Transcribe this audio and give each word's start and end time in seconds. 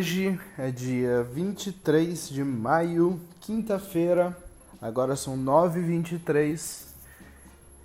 Hoje 0.00 0.40
é 0.56 0.70
dia 0.70 1.22
23 1.24 2.30
de 2.30 2.42
maio, 2.42 3.20
quinta-feira, 3.38 4.34
agora 4.80 5.14
são 5.14 5.36
9h23 5.36 6.86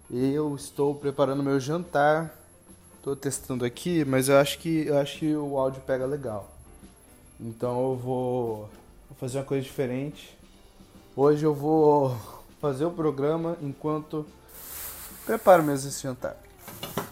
eu 0.10 0.56
estou 0.56 0.96
preparando 0.96 1.44
meu 1.44 1.60
jantar, 1.60 2.34
estou 2.96 3.18
testando 3.18 3.66
aqui, 3.66 4.06
mas 4.06 4.30
eu 4.30 4.38
acho 4.38 4.60
que, 4.60 4.88
eu 4.88 4.98
acho 4.98 5.20
que 5.20 5.36
o 5.36 5.60
áudio 5.60 5.82
pega 5.82 6.06
legal. 6.06 6.50
Então 7.38 7.78
eu 7.82 7.98
vou, 7.98 8.70
vou 9.10 9.18
fazer 9.20 9.40
uma 9.40 9.44
coisa 9.44 9.66
diferente. 9.66 10.38
Hoje 11.18 11.44
eu 11.44 11.54
vou 11.54 12.18
fazer 12.62 12.86
o 12.86 12.92
programa 12.92 13.58
enquanto 13.62 14.26
preparo 15.26 15.64
mesmo 15.64 15.90
esse 15.90 16.04
jantar. 16.04 16.38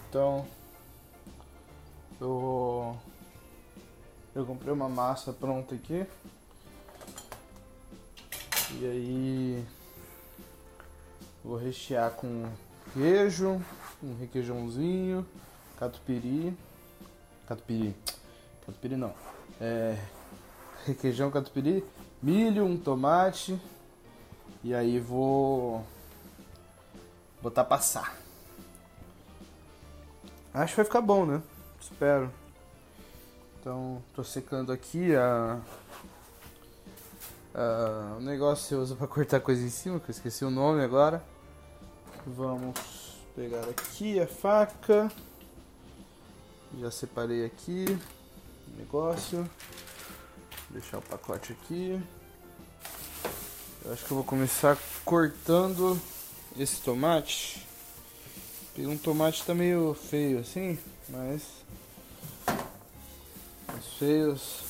Então 0.07 0.45
eu 2.21 2.95
eu 4.35 4.45
comprei 4.45 4.73
uma 4.73 4.89
massa 4.89 5.31
pronta 5.31 5.75
aqui. 5.75 6.05
E 8.71 8.85
aí 8.85 9.65
vou 11.43 11.57
rechear 11.57 12.11
com 12.11 12.45
queijo, 12.93 13.61
um 14.01 14.17
requeijãozinho, 14.19 15.25
catupiry. 15.77 16.57
Catupiry. 17.47 17.95
Catupiry 18.65 18.95
não. 18.95 19.13
É, 19.61 19.97
requeijão, 20.85 21.29
catupiry, 21.29 21.85
milho, 22.21 22.65
um 22.65 22.77
tomate. 22.77 23.59
E 24.63 24.73
aí 24.73 24.99
vou 24.99 25.85
botar 27.41 27.65
passar. 27.65 28.17
Acho 30.53 30.73
que 30.73 30.77
vai 30.77 30.85
ficar 30.85 31.01
bom, 31.01 31.25
né? 31.25 31.41
Espero. 31.81 32.42
Então, 33.63 34.03
tô 34.13 34.25
secando 34.25 34.73
aqui 34.73 35.15
a, 35.15 35.57
a 37.55 38.17
o 38.17 38.19
negócio 38.19 38.63
que 38.63 38.69
você 38.71 38.75
usa 38.75 38.93
para 38.93 39.07
cortar 39.07 39.39
coisa 39.39 39.65
em 39.65 39.69
cima, 39.69 40.01
que 40.01 40.09
eu 40.09 40.11
esqueci 40.11 40.43
o 40.43 40.49
nome 40.49 40.83
agora. 40.83 41.23
Vamos 42.27 42.77
pegar 43.33 43.63
aqui 43.69 44.19
a 44.19 44.27
faca. 44.27 45.09
Já 46.77 46.91
separei 46.91 47.45
aqui 47.45 47.85
o 48.67 48.77
negócio. 48.77 49.37
Vou 49.37 50.81
deixar 50.81 50.97
o 50.97 51.01
pacote 51.01 51.53
aqui. 51.53 52.03
Eu 53.85 53.93
acho 53.93 54.03
que 54.03 54.11
eu 54.11 54.17
vou 54.17 54.25
começar 54.25 54.77
cortando 55.05 55.97
esse 56.59 56.81
tomate. 56.81 57.65
Um 58.77 58.97
tomate 58.97 59.41
tá 59.45 59.55
meio 59.55 59.93
feio 59.93 60.39
assim, 60.39 60.77
mas 61.07 61.63
os 63.83 63.97
feios 63.97 64.61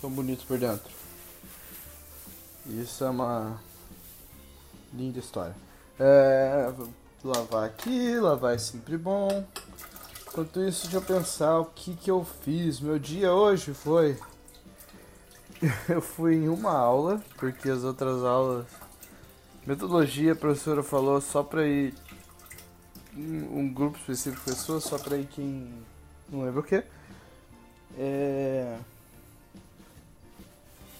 são 0.00 0.10
bonitos 0.10 0.44
por 0.44 0.58
dentro. 0.58 0.90
Isso 2.66 3.02
é 3.02 3.10
uma 3.10 3.60
linda 4.92 5.18
história. 5.18 5.56
É, 5.98 6.72
lavar 7.24 7.64
aqui, 7.64 8.18
lavar 8.18 8.54
é 8.54 8.58
sempre 8.58 8.98
bom. 8.98 9.46
Enquanto 10.28 10.60
isso, 10.60 10.82
deixa 10.82 10.98
eu 10.98 11.02
pensar 11.02 11.58
o 11.58 11.64
que, 11.64 11.96
que 11.96 12.10
eu 12.10 12.24
fiz. 12.24 12.80
Meu 12.80 12.98
dia 12.98 13.32
hoje 13.32 13.74
foi. 13.74 14.18
Eu 15.86 16.00
fui 16.00 16.36
em 16.36 16.48
uma 16.48 16.72
aula, 16.72 17.22
porque 17.36 17.68
as 17.68 17.84
outras 17.84 18.24
aulas. 18.24 18.64
Metodologia, 19.66 20.32
a 20.32 20.36
professora 20.36 20.82
falou 20.82 21.20
só 21.20 21.42
pra 21.42 21.66
ir. 21.66 21.94
Um 23.14 23.70
grupo 23.70 23.98
específico 23.98 24.42
de 24.42 24.56
pessoas, 24.56 24.84
só 24.84 24.98
pra 24.98 25.18
ir 25.18 25.26
quem. 25.26 25.70
Não 26.30 26.44
lembro 26.44 26.60
o 26.60 26.64
que. 26.64 26.82
É. 27.98 28.78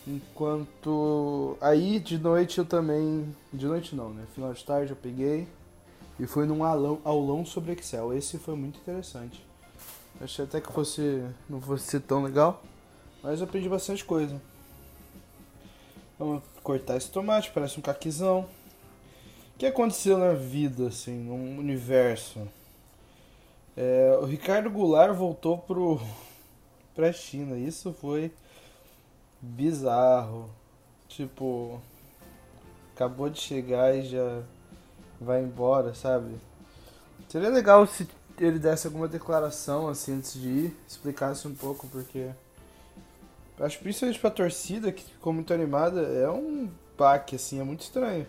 Enquanto. 0.07 1.57
Aí 1.61 2.01
de 2.01 2.19
noite 2.19 2.59
eu 2.59 2.65
também. 2.65 3.35
De 3.53 3.67
noite 3.67 3.95
não, 3.95 4.11
né? 4.11 4.25
Final 4.35 4.53
de 4.53 4.65
tarde 4.65 4.93
eu 4.93 4.97
peguei 4.97 5.47
e 6.19 6.27
fui 6.27 6.45
num 6.47 6.65
aulão, 6.65 7.01
aulão 7.05 7.47
sobre 7.47 7.73
Excel. 7.73 8.13
Esse 8.13 8.39
foi 8.39 8.55
muito 8.55 8.79
interessante. 8.79 9.45
Achei 10.21 10.45
até 10.45 10.61
que 10.61 10.73
fosse. 10.73 11.25
não 11.49 11.61
fosse 11.61 12.01
tão 12.01 12.23
legal. 12.23 12.63
Mas 13.23 13.41
eu 13.41 13.47
aprendi 13.47 13.69
bastante 13.69 14.05
coisa. 14.05 14.41
Vamos 16.19 16.43
cortar 16.63 16.97
esse 16.97 17.11
tomate, 17.11 17.51
parece 17.53 17.79
um 17.79 17.83
caquizão. 17.83 18.47
O 19.55 19.59
que 19.59 19.67
aconteceu 19.67 20.19
na 20.19 20.33
vida, 20.33 20.89
assim, 20.89 21.19
no 21.19 21.35
universo? 21.35 22.47
É, 23.77 24.19
o 24.21 24.25
Ricardo 24.25 24.71
Goulart 24.71 25.15
voltou 25.15 25.57
pro, 25.59 26.01
pra 27.01 27.13
China. 27.15 27.57
Isso 27.57 27.95
foi 27.95 28.31
bizarro. 29.41 30.51
Tipo, 31.09 31.81
acabou 32.95 33.31
de 33.31 33.41
chegar 33.41 33.97
e 33.97 34.03
já 34.03 34.43
vai 35.19 35.43
embora, 35.43 35.95
sabe? 35.95 36.37
Seria 37.29 37.49
legal 37.49 37.87
se 37.87 38.07
ele 38.39 38.59
desse 38.59 38.87
alguma 38.87 39.09
declaração 39.09 39.89
assim 39.89 40.15
antes 40.15 40.35
de 40.35 40.49
ir, 40.49 40.77
explicasse 40.87 41.49
um 41.49 41.55
pouco, 41.55 41.89
porque 41.89 42.31
acho 43.59 43.79
que 43.79 43.85
principalmente 43.85 44.21
pra 44.21 44.31
torcida 44.31 44.93
que 44.93 45.03
ficou 45.03 45.33
muito 45.33 45.53
animada, 45.53 46.01
é 46.03 46.31
um 46.31 46.71
baque 46.97 47.37
assim, 47.37 47.61
é 47.61 47.65
muito 47.65 47.81
estranho. 47.81 48.27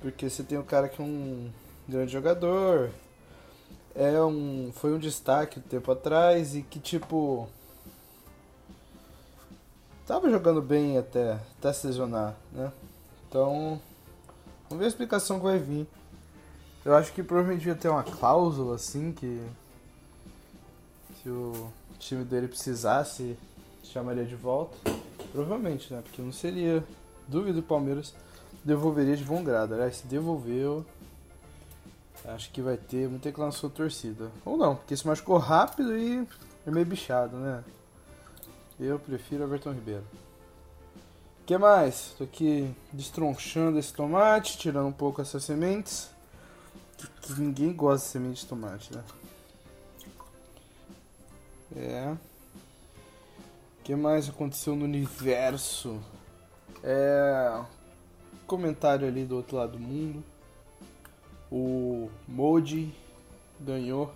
Porque 0.00 0.28
você 0.28 0.42
tem 0.42 0.58
um 0.58 0.62
cara 0.62 0.88
que 0.88 1.00
é 1.00 1.04
um 1.04 1.50
grande 1.88 2.12
jogador, 2.12 2.90
é 3.94 4.20
um 4.22 4.70
foi 4.74 4.92
um 4.92 4.98
destaque 4.98 5.58
um 5.58 5.62
tempo 5.62 5.90
atrás 5.90 6.54
e 6.54 6.62
que 6.62 6.78
tipo 6.78 7.48
Tava 10.10 10.28
jogando 10.28 10.60
bem 10.60 10.98
até, 10.98 11.38
até 11.56 11.72
se 11.72 11.86
lesionar, 11.86 12.34
né? 12.50 12.72
Então, 13.28 13.80
vamos 14.68 14.80
ver 14.80 14.86
a 14.86 14.88
explicação 14.88 15.38
que 15.38 15.44
vai 15.44 15.56
vir. 15.56 15.86
Eu 16.84 16.96
acho 16.96 17.12
que 17.12 17.22
provavelmente 17.22 17.68
ia 17.68 17.76
ter 17.76 17.88
uma 17.88 18.02
cláusula 18.02 18.74
assim 18.74 19.12
que 19.12 19.40
se 21.22 21.28
o 21.28 21.70
time 22.00 22.24
dele 22.24 22.48
precisasse, 22.48 23.38
chamaria 23.84 24.24
de 24.24 24.34
volta. 24.34 24.76
Provavelmente, 25.30 25.94
né? 25.94 26.02
Porque 26.02 26.20
não 26.20 26.32
seria. 26.32 26.82
Duvido 27.28 27.60
o 27.60 27.62
Palmeiras 27.62 28.12
devolveria 28.64 29.16
de 29.16 29.22
bom 29.22 29.44
grado. 29.44 29.74
Aliás, 29.74 29.98
se 29.98 30.08
devolveu, 30.08 30.84
acho 32.24 32.50
que 32.50 32.60
vai 32.60 32.76
ter 32.76 33.08
muita 33.08 33.28
reclamação 33.28 33.70
torcida. 33.70 34.28
Ou 34.44 34.56
não, 34.56 34.74
porque 34.74 34.96
se 34.96 35.06
machucou 35.06 35.38
rápido 35.38 35.96
e 35.96 36.26
é 36.66 36.70
meio 36.72 36.84
bichado, 36.84 37.36
né? 37.36 37.62
Eu 38.80 38.98
prefiro 38.98 39.44
Everton 39.44 39.72
Ribeiro. 39.72 40.04
O 41.42 41.44
que 41.44 41.58
mais? 41.58 42.14
Tô 42.16 42.24
aqui 42.24 42.74
destronchando 42.90 43.78
esse 43.78 43.92
tomate, 43.92 44.56
tirando 44.56 44.86
um 44.86 44.92
pouco 44.92 45.20
essas 45.20 45.44
sementes. 45.44 46.08
Que, 46.96 47.32
ninguém 47.34 47.74
gosta 47.74 48.06
de 48.06 48.12
semente 48.12 48.40
de 48.40 48.46
tomate, 48.46 48.90
né? 48.96 49.04
É. 51.76 52.16
O 53.80 53.82
que 53.84 53.94
mais 53.94 54.30
aconteceu 54.30 54.74
no 54.74 54.86
universo? 54.86 56.00
É. 56.82 57.62
Comentário 58.46 59.06
ali 59.06 59.26
do 59.26 59.36
outro 59.36 59.58
lado 59.58 59.72
do 59.72 59.78
mundo. 59.78 60.24
O 61.52 62.08
Modi 62.26 62.94
ganhou 63.60 64.10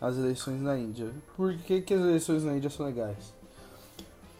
as 0.00 0.16
eleições 0.16 0.58
na 0.62 0.78
Índia. 0.78 1.12
Por 1.36 1.54
que, 1.58 1.82
que 1.82 1.92
as 1.92 2.00
eleições 2.00 2.44
na 2.44 2.56
Índia 2.56 2.70
são 2.70 2.86
legais? 2.86 3.36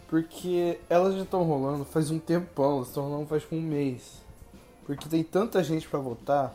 Porque 0.09 0.81
elas 0.89 1.15
já 1.15 1.23
estão 1.23 1.43
rolando 1.43 1.85
faz 1.85 2.11
um 2.11 2.19
tempão, 2.19 2.77
elas 2.77 2.89
estão 2.89 3.05
rolando 3.05 3.27
faz 3.27 3.47
um 3.53 3.61
mês. 3.61 4.23
Porque 4.87 5.09
tem 5.09 5.23
tanta 5.23 5.63
gente 5.63 5.87
para 5.87 5.99
votar. 5.99 6.55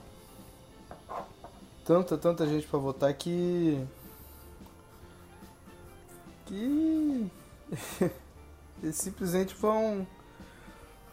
Tanta, 1.86 2.18
tanta 2.18 2.48
gente 2.48 2.66
para 2.66 2.80
votar 2.80 3.14
que. 3.14 3.80
Que. 6.48 7.32
Eles 8.82 8.96
simplesmente 8.96 9.54
vão 9.54 10.06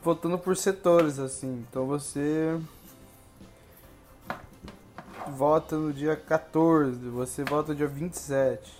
votando 0.02 0.38
por 0.38 0.56
setores, 0.56 1.18
assim. 1.18 1.64
Então 1.68 1.86
você 1.86 2.58
vota 5.28 5.76
no 5.76 5.92
dia 5.92 6.16
14, 6.16 6.98
você 7.08 7.44
vota 7.44 7.72
no 7.72 7.76
dia 7.76 7.86
27. 7.86 8.79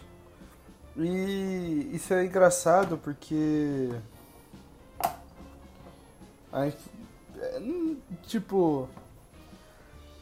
E 1.03 1.91
isso 1.95 2.13
é 2.13 2.27
engraçado 2.27 2.99
porque. 2.99 3.89
A, 6.53 6.71
tipo. 8.25 8.87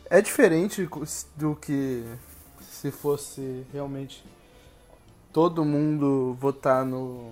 É 0.08 0.22
diferente 0.22 0.88
do 1.36 1.56
que 1.56 2.04
se 2.62 2.92
fosse 2.92 3.66
realmente 3.72 4.24
todo 5.32 5.64
mundo 5.64 6.36
votar 6.40 6.86
no, 6.86 7.30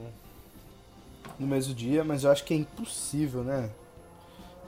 no 1.39 1.47
mesmo 1.47 1.73
dia, 1.73 2.05
mas 2.05 2.25
eu 2.25 2.33
acho 2.33 2.45
que 2.45 2.53
é 2.53 2.57
impossível, 2.57 3.43
né? 3.45 3.71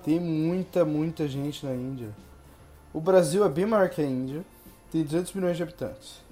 Tem 0.04 0.18
muita, 0.20 0.84
muita 0.84 1.28
gente 1.28 1.66
na 1.66 1.74
Índia. 1.74 2.14
O 2.94 3.00
Brasil 3.00 3.44
é 3.44 3.48
bem 3.48 3.66
maior 3.66 3.90
que 3.90 4.00
a 4.00 4.06
Índia, 4.06 4.42
tem 4.90 5.02
200 5.02 5.34
milhões 5.34 5.56
de 5.56 5.62
habitantes. 5.64 6.27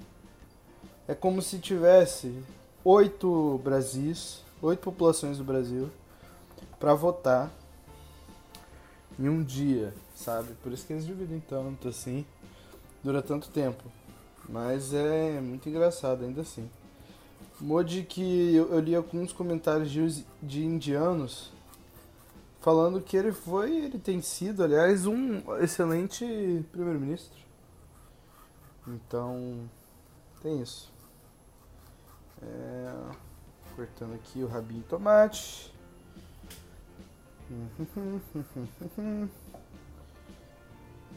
É 1.07 1.15
como 1.15 1.41
se 1.41 1.57
tivesse 1.59 2.43
oito 2.83 3.61
Brasis, 3.63 4.43
oito 4.61 4.79
populações 4.79 5.37
do 5.37 5.43
Brasil 5.43 5.89
para 6.79 6.93
votar 6.93 7.49
em 9.17 9.29
um 9.29 9.41
dia, 9.41 9.93
sabe? 10.13 10.53
Por 10.61 10.71
isso 10.71 10.85
que 10.85 10.93
eles 10.93 11.05
dividem 11.05 11.39
tanto 11.39 11.87
assim, 11.87 12.25
dura 13.03 13.21
tanto 13.21 13.49
tempo. 13.49 13.83
Mas 14.49 14.93
é 14.93 15.39
muito 15.39 15.67
engraçado 15.69 16.23
ainda 16.25 16.41
assim. 16.41 16.69
Modi 17.59 18.03
que 18.03 18.55
eu, 18.55 18.79
li 18.79 18.93
alguns 18.93 19.33
comentários 19.33 19.89
de, 19.89 20.25
de 20.43 20.63
indianos 20.63 21.51
falando 22.59 23.01
que 23.01 23.15
ele 23.15 23.31
foi, 23.31 23.75
ele 23.75 23.97
tem 23.97 24.21
sido, 24.21 24.63
aliás, 24.63 25.05
um 25.07 25.55
excelente 25.57 26.25
primeiro-ministro. 26.71 27.37
Então, 28.85 29.69
tem 30.41 30.61
isso. 30.61 30.96
É, 32.41 32.93
cortando 33.75 34.15
aqui 34.15 34.43
o 34.43 34.47
rabinho 34.47 34.81
de 34.81 34.87
tomate. 34.87 35.73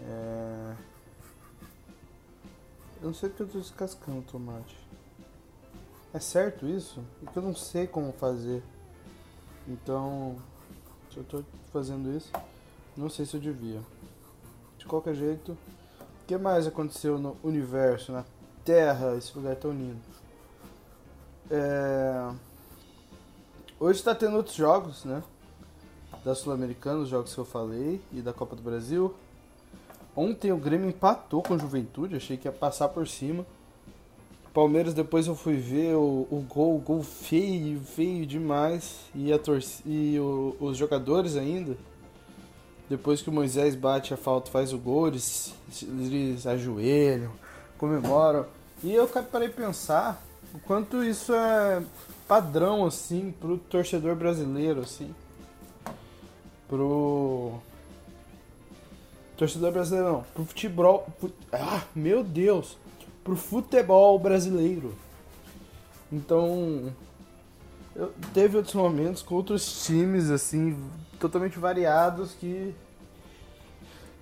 É, 0.02 0.76
eu 3.02 3.08
não 3.08 3.14
sei 3.14 3.28
porque 3.28 3.42
eu 3.42 3.48
tô 3.48 3.58
descascando 3.58 4.18
o 4.18 4.22
tomate. 4.22 4.76
É 6.12 6.18
certo 6.18 6.66
isso? 6.66 7.02
Porque 7.20 7.38
eu 7.38 7.42
não 7.42 7.54
sei 7.54 7.86
como 7.86 8.12
fazer. 8.12 8.62
Então, 9.68 10.36
se 11.10 11.18
eu 11.18 11.24
tô 11.24 11.44
fazendo 11.72 12.14
isso, 12.16 12.32
não 12.96 13.08
sei 13.08 13.24
se 13.24 13.34
eu 13.34 13.40
devia. 13.40 13.80
De 14.76 14.86
qualquer 14.86 15.14
jeito, 15.14 15.52
o 15.52 16.26
que 16.26 16.36
mais 16.36 16.66
aconteceu 16.66 17.18
no 17.18 17.36
universo, 17.42 18.12
na 18.12 18.24
Terra, 18.64 19.16
esse 19.16 19.36
lugar 19.36 19.56
tão 19.56 19.70
lindo? 19.70 20.00
É... 21.50 22.30
Hoje 23.78 23.98
está 23.98 24.14
tendo 24.14 24.36
outros 24.36 24.54
jogos, 24.54 25.04
né? 25.04 25.22
Da 26.24 26.34
Sul-Americana, 26.34 27.00
os 27.00 27.08
jogos 27.08 27.34
que 27.34 27.40
eu 27.40 27.44
falei, 27.44 28.00
e 28.12 28.20
da 28.20 28.32
Copa 28.32 28.54
do 28.54 28.62
Brasil. 28.62 29.14
Ontem 30.14 30.52
o 30.52 30.56
Grêmio 30.56 30.88
empatou 30.88 31.42
com 31.42 31.54
a 31.54 31.58
Juventude, 31.58 32.14
achei 32.14 32.36
que 32.36 32.46
ia 32.46 32.52
passar 32.52 32.88
por 32.88 33.08
cima. 33.08 33.44
Palmeiras, 34.52 34.92
depois 34.92 35.26
eu 35.26 35.34
fui 35.34 35.56
ver 35.56 35.94
o, 35.94 36.26
o 36.30 36.44
gol, 36.48 36.76
o 36.76 36.80
gol 36.80 37.02
feio, 37.02 37.80
feio 37.80 38.26
demais. 38.26 39.00
E, 39.14 39.32
a 39.32 39.38
e 39.86 40.18
o, 40.18 40.56
os 40.60 40.76
jogadores 40.76 41.36
ainda. 41.36 41.76
Depois 42.88 43.22
que 43.22 43.30
o 43.30 43.32
Moisés 43.32 43.74
bate 43.76 44.12
a 44.12 44.16
falta, 44.16 44.50
faz 44.50 44.72
o 44.72 44.78
gol, 44.78 45.08
eles, 45.08 45.54
eles 45.80 46.46
ajoelham, 46.46 47.30
comemoram. 47.78 48.46
E 48.82 48.92
eu 48.92 49.06
parei 49.06 49.48
pensar 49.48 50.20
o 50.54 50.58
quanto 50.60 51.02
isso 51.04 51.32
é 51.34 51.82
padrão, 52.26 52.86
assim, 52.86 53.34
pro 53.40 53.58
torcedor 53.58 54.14
brasileiro, 54.14 54.80
assim. 54.80 55.14
Pro. 56.68 57.58
Torcedor 59.36 59.72
brasileiro 59.72 60.12
não, 60.12 60.22
pro 60.34 60.44
futebol. 60.44 61.06
Ah, 61.52 61.82
meu 61.94 62.22
Deus! 62.22 62.76
pro 63.24 63.36
futebol 63.36 64.18
brasileiro. 64.18 64.94
Então, 66.10 66.92
eu, 67.94 68.12
teve 68.34 68.56
outros 68.56 68.74
momentos 68.74 69.22
com 69.22 69.34
outros 69.34 69.84
times 69.84 70.30
assim 70.30 70.76
totalmente 71.18 71.58
variados 71.58 72.32
que 72.32 72.74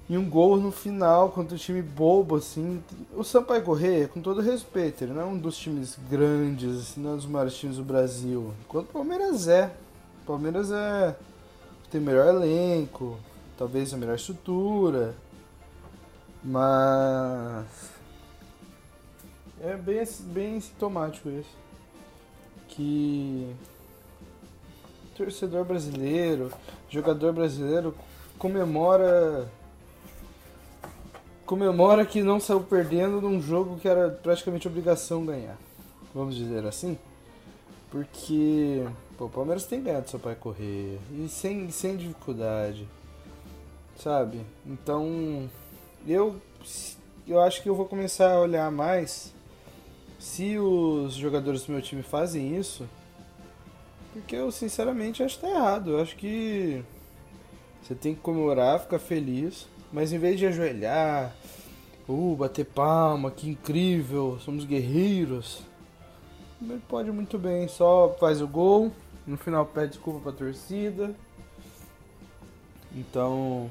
e 0.09 0.17
um 0.17 0.29
gol 0.29 0.57
no 0.57 0.73
final 0.73 1.31
contra 1.31 1.55
um 1.55 1.59
time 1.59 1.83
bobo 1.83 2.37
assim. 2.37 2.83
O 3.15 3.23
Sampaio 3.23 3.63
Correia, 3.63 4.09
com 4.09 4.21
todo 4.21 4.41
respeito, 4.41 5.05
ele 5.05 5.13
não 5.13 5.23
é 5.23 5.25
um 5.27 5.37
dos 5.37 5.57
times 5.59 5.99
grandes, 6.11 6.79
assim, 6.79 7.01
não 7.01 7.11
é 7.11 7.13
um 7.15 7.17
dos 7.17 7.27
maiores 7.27 7.55
times 7.57 7.77
do 7.77 7.85
Brasil. 7.85 8.55
Enquanto 8.65 8.89
o 8.89 8.93
Palmeiras 8.93 9.49
é. 9.49 9.71
O 10.23 10.27
Palmeiras 10.27 10.71
é 10.71 11.15
tem 11.91 12.01
melhor 12.01 12.27
elenco, 12.27 13.19
talvez 13.57 13.93
a 13.93 13.97
melhor 13.97 14.15
estrutura. 14.15 15.15
Mas 16.43 17.67
é 19.61 19.77
bem, 19.77 20.03
bem 20.33 20.61
sintomático 20.61 21.29
isso. 21.29 21.57
Que 22.69 23.55
torcedor 25.17 25.65
brasileiro, 25.65 26.53
jogador 26.89 27.33
brasileiro 27.33 27.95
comemora 28.39 29.51
comemora 31.49 32.05
que 32.05 32.23
não 32.23 32.39
saiu 32.39 32.61
perdendo 32.61 33.23
num 33.23 33.41
jogo 33.41 33.79
que 33.79 33.89
era 33.89 34.11
praticamente 34.11 34.69
obrigação 34.69 35.25
ganhar. 35.25 35.57
Vamos 36.15 36.37
dizer 36.37 36.67
assim? 36.67 36.99
Porque 37.91 38.87
pô, 39.17 39.25
o 39.25 39.31
Palmeiras 39.31 39.65
tem 39.65 39.83
ganhado 39.83 40.11
seu 40.11 40.19
pai 40.19 40.35
correr 40.35 40.99
e 41.11 41.27
sem, 41.27 41.71
sem 41.71 41.97
dificuldade. 41.97 42.87
Sabe? 43.97 44.45
Então 44.67 45.49
eu 46.07 46.37
eu 47.27 47.41
acho 47.41 47.63
que 47.63 47.69
eu 47.71 47.75
vou 47.75 47.87
começar 47.87 48.31
a 48.31 48.41
olhar 48.41 48.71
mais 48.71 49.33
se 50.19 50.59
os 50.59 51.15
jogadores 51.15 51.63
do 51.65 51.73
meu 51.73 51.81
time 51.81 52.03
fazem 52.03 52.59
isso, 52.59 52.87
porque 54.13 54.37
eu 54.37 54.51
sinceramente 54.53 55.23
acho 55.23 55.37
que 55.37 55.47
tá 55.47 55.49
errado. 55.49 55.93
Eu 55.93 56.03
acho 56.03 56.15
que 56.15 56.85
você 57.83 57.95
tem 57.95 58.15
que 58.15 58.21
comemorar, 58.21 58.81
ficar 58.81 58.99
feliz, 58.99 59.67
mas 59.93 60.13
em 60.13 60.19
vez 60.19 60.39
de 60.39 60.47
ajoelhar, 60.47 61.35
uh, 62.09 62.37
bater 62.37 62.65
palma, 62.65 63.31
que 63.31 63.49
incrível, 63.49 64.39
somos 64.41 64.65
guerreiros. 64.65 65.63
Ele 66.61 66.83
pode 66.89 67.11
muito 67.11 67.39
bem, 67.39 67.69
só 67.69 68.17
faz 68.19 68.43
o 68.43 68.49
gol, 68.49 68.93
no 69.27 69.37
final 69.37 69.65
pede 69.67 69.93
desculpa 69.93 70.21
pra 70.21 70.33
torcida. 70.33 71.15
Então. 72.93 73.71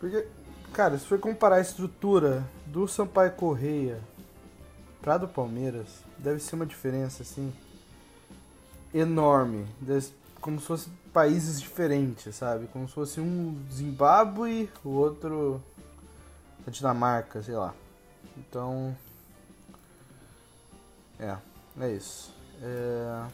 Porque, 0.00 0.26
cara, 0.72 0.96
se 0.96 1.04
for 1.04 1.18
comparar 1.18 1.56
a 1.56 1.60
estrutura 1.60 2.48
do 2.66 2.86
Sampaio 2.86 3.32
Correia 3.32 4.00
pra 5.00 5.18
do 5.18 5.28
Palmeiras 5.28 6.04
deve 6.18 6.40
ser 6.40 6.54
uma 6.54 6.66
diferença 6.66 7.22
assim 7.22 7.52
enorme, 8.94 9.66
como 10.40 10.60
se 10.60 10.66
fossem 10.66 10.92
países 11.12 11.60
diferentes, 11.60 12.34
sabe? 12.34 12.66
Como 12.68 12.88
se 12.88 12.94
fosse 12.94 13.20
um 13.20 13.60
Zimbábue, 13.72 14.70
o 14.84 14.90
outro 14.90 15.62
a 16.66 16.70
Dinamarca, 16.70 17.42
sei 17.42 17.56
lá. 17.56 17.74
Então, 18.36 18.96
é, 21.18 21.36
é 21.80 21.92
isso. 21.92 22.32
É... 22.62 23.26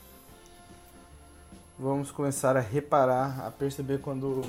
Vamos 1.79 2.11
começar 2.11 2.57
a 2.57 2.61
reparar, 2.61 3.47
a 3.47 3.51
perceber 3.51 4.01
quando 4.01 4.45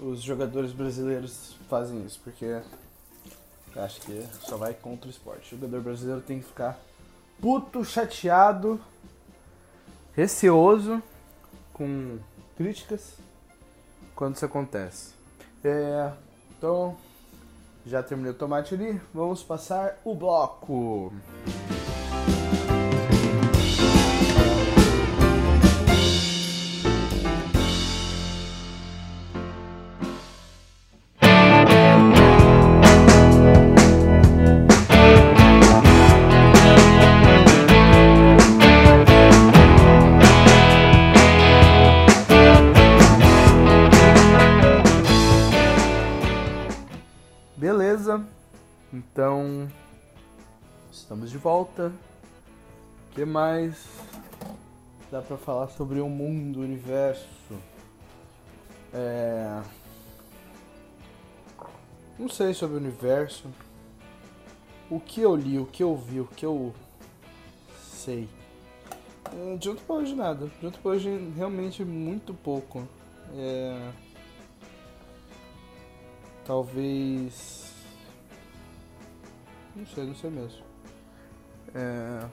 os 0.00 0.22
jogadores 0.22 0.72
brasileiros 0.72 1.54
fazem 1.68 2.04
isso, 2.06 2.18
porque 2.24 2.62
Acho 3.76 4.00
que 4.00 4.26
só 4.40 4.56
vai 4.56 4.74
contra 4.74 5.06
o 5.06 5.10
esporte. 5.10 5.54
O 5.54 5.58
jogador 5.58 5.80
brasileiro 5.82 6.20
tem 6.20 6.40
que 6.40 6.46
ficar 6.46 6.78
puto, 7.40 7.84
chateado, 7.84 8.80
receoso 10.14 11.02
com 11.72 12.18
críticas 12.56 13.14
quando 14.14 14.36
isso 14.36 14.44
acontece. 14.44 15.14
É, 15.64 16.12
então, 16.56 16.96
já 17.86 18.02
terminei 18.02 18.32
o 18.32 18.34
tomate 18.34 18.74
ali, 18.74 19.00
vamos 19.14 19.42
passar 19.42 19.98
o 20.04 20.14
bloco. 20.14 21.12
Então, 48.92 49.66
estamos 50.92 51.30
de 51.30 51.38
volta. 51.38 51.90
O 53.08 53.14
que 53.14 53.24
mais 53.24 53.88
dá 55.10 55.22
para 55.22 55.38
falar 55.38 55.68
sobre 55.68 55.98
o 55.98 56.06
mundo, 56.06 56.58
o 56.58 56.62
universo? 56.62 57.26
É... 58.92 59.62
Não 62.18 62.28
sei 62.28 62.52
sobre 62.52 62.76
o 62.76 62.80
universo. 62.80 63.48
O 64.90 65.00
que 65.00 65.22
eu 65.22 65.34
li, 65.34 65.58
o 65.58 65.64
que 65.64 65.82
eu 65.82 65.96
vi, 65.96 66.20
o 66.20 66.26
que 66.26 66.44
eu 66.44 66.74
sei. 67.82 68.28
É, 69.32 69.56
de 69.56 69.70
pra 69.72 69.94
hoje 69.94 70.14
nada. 70.14 70.50
De 70.60 70.70
pra 70.70 70.90
hoje 70.90 71.32
realmente 71.34 71.82
muito 71.82 72.34
pouco. 72.34 72.86
É... 73.34 73.90
Talvez 76.44 77.69
Não 79.74 79.86
sei, 79.86 80.04
não 80.04 80.14
sei 80.14 80.30
mesmo. 80.30 80.62
É... 81.74 82.26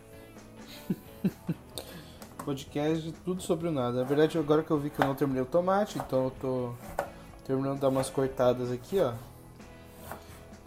Podcast, 2.44 3.12
tudo 3.26 3.42
sobre 3.42 3.68
o 3.68 3.72
nada. 3.72 4.00
Na 4.00 4.04
verdade, 4.04 4.38
agora 4.38 4.64
que 4.64 4.72
eu 4.72 4.80
vi 4.80 4.90
que 4.90 5.02
eu 5.02 5.06
não 5.06 5.16
terminei 5.16 5.44
o 5.44 5.46
tomate, 5.46 6.00
então 6.00 6.26
eu 6.26 6.32
tô 6.32 6.74
terminando 7.46 7.76
de 7.76 7.82
dar 7.82 7.90
umas 7.90 8.10
cortadas 8.10 8.72
aqui, 8.72 9.00
ó. 9.00 9.14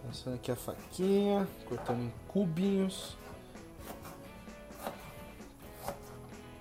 Passando 0.05 0.35
aqui 0.35 0.51
a 0.51 0.55
faquinha, 0.55 1.47
cortando 1.65 2.01
em 2.01 2.13
cubinhos. 2.27 3.17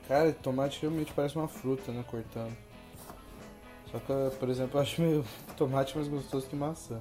Cara, 0.09 0.33
tomate 0.33 0.81
realmente 0.81 1.13
parece 1.13 1.37
uma 1.37 1.49
fruta, 1.49 1.93
né? 1.93 2.05
Cortando. 2.11 2.57
Só 3.91 3.99
que, 3.99 4.37
por 4.39 4.49
exemplo, 4.49 4.79
eu 4.79 4.83
acho 4.83 5.01
meio 5.01 5.25
tomate 5.57 5.97
mais 5.97 6.09
gostoso 6.09 6.47
que 6.47 6.57
maçã. 6.57 7.01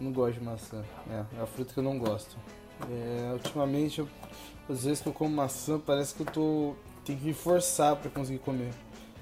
Não 0.00 0.12
gosto 0.12 0.38
de 0.38 0.44
maçã. 0.44 0.84
É, 1.10 1.24
é 1.38 1.42
a 1.42 1.46
fruta 1.46 1.72
que 1.72 1.78
eu 1.80 1.84
não 1.84 1.98
gosto. 1.98 2.36
É, 2.90 3.32
ultimamente, 3.32 3.98
eu, 3.98 4.08
às 4.68 4.84
vezes 4.84 5.00
que 5.00 5.08
eu 5.08 5.12
como 5.12 5.34
maçã, 5.34 5.78
parece 5.78 6.14
que 6.14 6.22
eu 6.22 6.26
tô. 6.26 6.74
tenho 7.04 7.18
que 7.18 7.24
me 7.24 7.34
forçar 7.34 7.96
pra 7.96 8.10
conseguir 8.10 8.38
comer. 8.38 8.72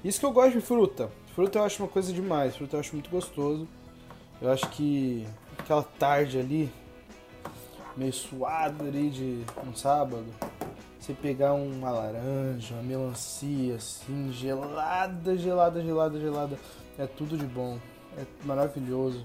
Isso 0.05 0.21
que 0.21 0.27
eu 0.27 0.33
gosto 0.33 0.53
de 0.53 0.61
fruta. 0.61 1.11
Fruta 1.35 1.59
eu 1.59 1.65
acho 1.65 1.83
uma 1.83 1.89
coisa 1.89 2.13
demais. 2.13 2.57
Fruta 2.57 2.77
eu 2.77 2.81
acho 2.81 2.93
muito 2.95 3.11
gostoso. 3.11 3.67
Eu 4.41 4.51
acho 4.51 4.69
que 4.71 5.27
aquela 5.59 5.83
tarde 5.83 6.39
ali, 6.39 6.71
meio 7.97 8.13
suado 8.13 8.85
ali 8.85 9.09
de 9.09 9.45
um 9.67 9.75
sábado, 9.75 10.27
você 11.01 11.15
pegar 11.15 11.55
uma 11.55 11.91
laranja, 11.91 12.75
uma 12.75 12.83
melancia 12.83 13.77
assim, 13.77 14.31
gelada, 14.33 15.37
gelada, 15.37 15.83
gelada, 15.83 16.21
gelada, 16.21 16.59
é 16.99 17.07
tudo 17.07 17.39
de 17.39 17.47
bom. 17.47 17.79
É 18.19 18.25
maravilhoso. 18.45 19.25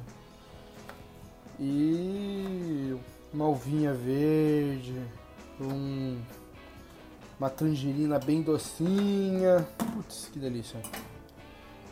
E 1.60 2.98
uma 3.34 3.48
uvinha 3.48 3.94
verde, 3.94 4.96
um, 5.60 6.20
uma 7.40 7.50
tangerina 7.50 8.20
bem 8.20 8.42
docinha. 8.42 9.68
Putz, 9.78 10.30
que 10.32 10.40
delícia. 10.40 10.82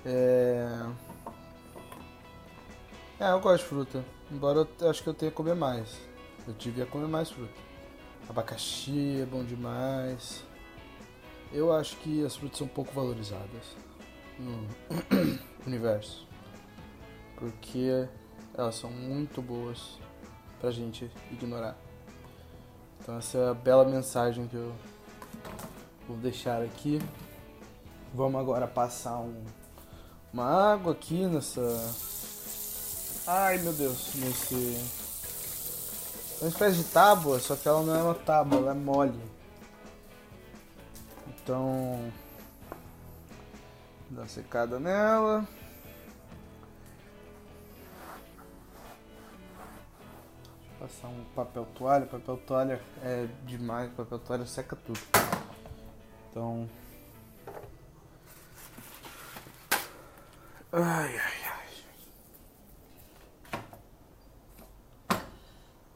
É... 0.06 0.86
é, 3.20 3.32
eu 3.32 3.40
gosto 3.40 3.64
de 3.64 3.70
fruta. 3.70 4.06
Embora 4.32 4.68
eu 4.80 4.90
acho 4.90 5.04
que 5.04 5.10
eu 5.10 5.14
tenha 5.14 5.32
que 5.32 5.38
comer 5.38 5.56
mais. 5.56 5.98
Eu 6.48 6.54
devia 6.54 6.86
comer 6.86 7.08
mais 7.08 7.30
fruta. 7.30 7.54
Abacaxi 8.30 9.22
é 9.22 9.26
bom 9.26 9.44
demais. 9.44 10.44
Eu 11.52 11.74
acho 11.74 11.98
que 11.98 12.24
as 12.24 12.36
frutas 12.36 12.60
são 12.60 12.68
pouco 12.68 12.94
valorizadas 12.94 13.76
no 14.38 14.68
universo. 15.66 16.28
Porque 17.36 18.08
elas 18.58 18.76
são 18.76 18.90
muito 18.90 19.42
boas 19.42 19.98
pra 20.60 20.72
gente 20.72 21.10
ignorar. 21.32 21.76
Então 23.02 23.18
essa 23.18 23.38
é 23.38 23.50
a 23.50 23.54
bela 23.54 23.86
mensagem 23.86 24.48
que 24.48 24.56
eu 24.56 24.76
vou 26.08 26.18
deixar 26.18 26.62
aqui. 26.62 27.00
Vamos 28.14 28.40
agora 28.40 28.68
passar 28.68 29.20
um, 29.20 29.44
uma 30.34 30.74
água 30.74 30.92
aqui 30.94 31.26
nessa. 31.26 31.62
Ai 33.26 33.58
meu 33.60 33.74
Deus, 33.74 34.16
nesse. 34.16 35.00
É 36.40 36.46
uma 36.46 36.50
espécie 36.50 36.78
de 36.78 36.84
tábua, 36.86 37.40
só 37.40 37.56
que 37.56 37.68
ela 37.68 37.82
não 37.84 37.96
é 37.96 38.02
uma 38.02 38.16
tábua, 38.16 38.60
ela 38.60 38.72
é 38.72 38.74
mole. 38.74 39.22
Então. 41.28 42.12
Dá 44.10 44.22
uma 44.22 44.28
secada 44.28 44.80
nela. 44.80 45.48
Passar 50.90 51.08
um 51.08 51.24
papel 51.36 51.68
toalha, 51.76 52.08
papel 52.08 52.36
toalha 52.48 52.82
é 53.04 53.28
demais, 53.46 53.92
papel 53.92 54.18
toalha 54.18 54.46
seca 54.48 54.76
tudo. 54.76 55.00
Então. 56.30 56.68
Ai, 60.72 61.16
ai, 61.16 61.38
ai. 65.12 65.20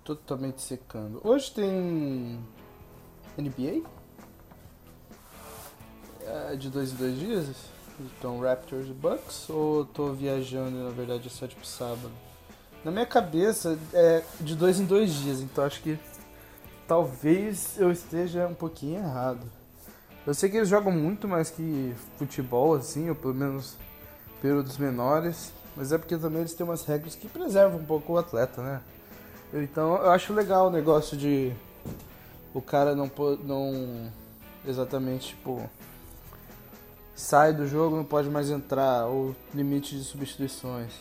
Totalmente 0.04 0.62
secando. 0.62 1.20
Hoje 1.24 1.52
tem. 1.52 2.40
NBA? 3.36 3.82
É 6.22 6.56
de 6.56 6.70
dois 6.70 6.94
em 6.94 6.96
dois 6.98 7.18
dias? 7.18 7.56
Então, 8.00 8.40
Raptors 8.40 8.88
e 8.88 8.94
Bucks? 8.94 9.50
Ou 9.50 9.86
tô 9.86 10.14
viajando 10.14 10.84
na 10.84 10.92
verdade 10.92 11.28
é 11.28 11.32
só 11.32 11.48
tipo 11.48 11.66
sábado? 11.66 12.12
Na 12.84 12.92
minha 12.92 13.06
cabeça 13.06 13.78
é 13.94 14.24
de 14.42 14.56
dois 14.56 14.80
em 14.80 14.86
dois 14.86 15.14
dias, 15.14 15.40
então 15.40 15.64
acho 15.64 15.82
que 15.82 15.98
talvez 16.88 17.76
eu 17.78 17.92
esteja 17.92 18.46
um 18.48 18.54
pouquinho 18.54 19.00
errado. 19.00 19.42
Eu 20.28 20.34
sei 20.34 20.50
que 20.50 20.58
eles 20.58 20.70
jogam 20.70 20.92
muito 20.92 21.28
mais 21.28 21.50
que 21.50 21.94
futebol, 22.18 22.74
assim, 22.74 23.10
ou 23.10 23.16
pelo 23.16 23.34
menos 23.34 23.78
períodos 24.42 24.78
menores, 24.78 25.54
mas 25.76 25.92
é 25.92 25.98
porque 25.98 26.18
também 26.18 26.42
eles 26.42 26.54
têm 26.54 26.66
umas 26.66 26.86
regras 26.86 27.16
que 27.16 27.28
preservam 27.28 27.80
um 27.80 27.86
pouco 27.86 28.14
o 28.14 28.18
atleta, 28.18 28.62
né? 28.62 28.82
Então 29.54 29.96
eu 29.96 30.12
acho 30.12 30.34
legal 30.34 30.68
o 30.68 30.72
negócio 30.72 31.16
de 31.16 31.54
o 32.54 32.62
cara 32.62 32.96
não 32.96 33.10
não 33.44 34.12
exatamente 34.66 35.30
tipo 35.30 35.70
sai 37.16 37.54
do 37.54 37.68
jogo, 37.68 37.96
não 37.96 38.04
pode 38.04 38.30
mais 38.30 38.50
entrar, 38.50 39.06
ou 39.06 39.36
limite 39.54 39.96
de 39.96 40.04
substituições. 40.04 40.92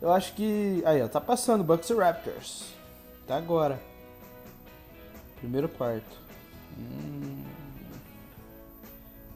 Eu 0.00 0.10
acho 0.10 0.32
que. 0.34 0.82
Aí, 0.86 1.02
ó, 1.02 1.08
tá 1.08 1.20
passando 1.20 1.62
Bucks 1.62 1.90
e 1.90 1.94
Raptors. 1.94 2.74
Tá 3.26 3.36
agora. 3.36 3.80
Primeiro 5.36 5.68
quarto. 5.68 6.18
Hum... 6.78 7.44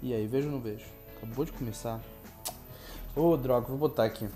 E 0.02 0.14
aí, 0.14 0.26
vejo 0.26 0.47
ou 0.47 0.52
não 0.52 0.61
vejo? 0.61 0.85
Acabou 1.16 1.44
de 1.44 1.52
começar. 1.52 2.00
Ô, 3.14 3.30
oh, 3.30 3.37
droga, 3.37 3.66
vou 3.66 3.76
botar 3.76 4.04
aqui. 4.04 4.28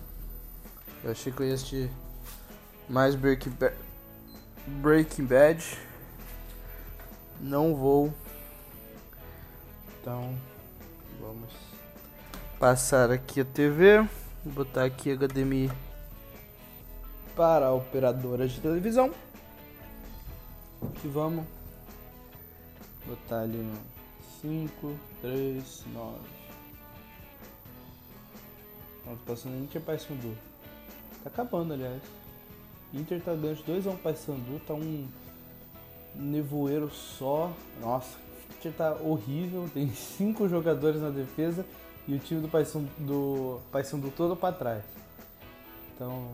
Eu 1.03 1.11
achei 1.11 1.33
que 1.33 1.41
eu 1.41 1.47
ia 1.47 1.55
assistir 1.55 1.91
mais 2.89 3.15
Breaking 3.15 3.51
Bad. 3.51 3.77
Breaking 4.67 5.25
Bad. 5.25 5.79
Não 7.41 7.75
vou. 7.75 8.13
Então, 10.01 10.35
vamos 11.21 11.53
passar 12.59 13.11
aqui 13.11 13.41
a 13.41 13.45
TV. 13.45 14.07
Vou 14.45 14.65
botar 14.65 14.85
aqui 14.85 15.15
HDMI 15.15 15.71
para 17.39 17.67
a 17.67 17.73
operadora 17.73 18.49
de 18.49 18.61
televisão. 18.61 19.15
E 21.05 21.07
vamos 21.07 21.45
botar 23.07 23.43
ali 23.43 23.59
no 23.59 23.79
5, 24.43 24.99
3, 25.23 25.85
9. 25.95 26.17
Não 29.07 29.17
tô 29.17 29.25
passando 29.25 29.69
tinha 29.71 29.81
Paysandu. 29.81 30.37
Tá 31.23 31.31
acabando, 31.31 31.75
aliás. 31.75 32.03
Inter 32.93 33.23
tá 33.23 33.35
ganhando 33.35 33.63
2x1 33.63 33.93
um 33.93 33.97
Paysandu, 33.97 34.61
tá 34.67 34.75
um 34.75 35.07
nevoeiro 36.17 36.91
só. 36.91 37.53
Nossa, 37.81 38.19
Inter 38.59 38.73
tá 38.73 38.95
horrível, 38.95 39.71
tem 39.73 39.89
5 39.89 40.49
jogadores 40.49 41.01
na 41.01 41.11
defesa 41.11 41.65
e 42.09 42.15
o 42.15 42.19
time 42.19 42.41
do 42.41 42.49
Paysandu, 42.49 42.89
do 42.99 43.61
Paysandu 43.71 44.13
todo 44.17 44.35
para 44.35 44.53
trás. 44.53 44.85
Então, 45.95 46.33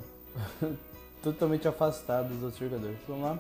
totalmente 1.25 1.67
afastado 1.67 2.29
dos 2.29 2.43
outros 2.43 2.61
jogadores. 2.61 2.99
Vamos 3.09 3.23
lá. 3.25 3.39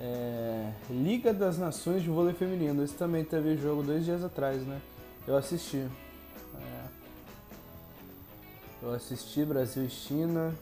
É, 0.00 0.72
Liga 0.90 1.32
das 1.32 1.56
Nações 1.56 2.02
de 2.02 2.10
Vôlei 2.10 2.34
Feminino. 2.34 2.82
Esse 2.82 2.94
também 2.94 3.24
teve 3.24 3.56
jogo 3.56 3.82
dois 3.82 4.04
dias 4.04 4.24
atrás, 4.24 4.62
né? 4.66 4.80
Eu 5.26 5.36
assisti. 5.36 5.86
É, 6.56 6.84
eu 8.82 8.92
assisti 8.92 9.44
Brasil 9.44 9.84
e 9.84 9.88
China. 9.88 10.52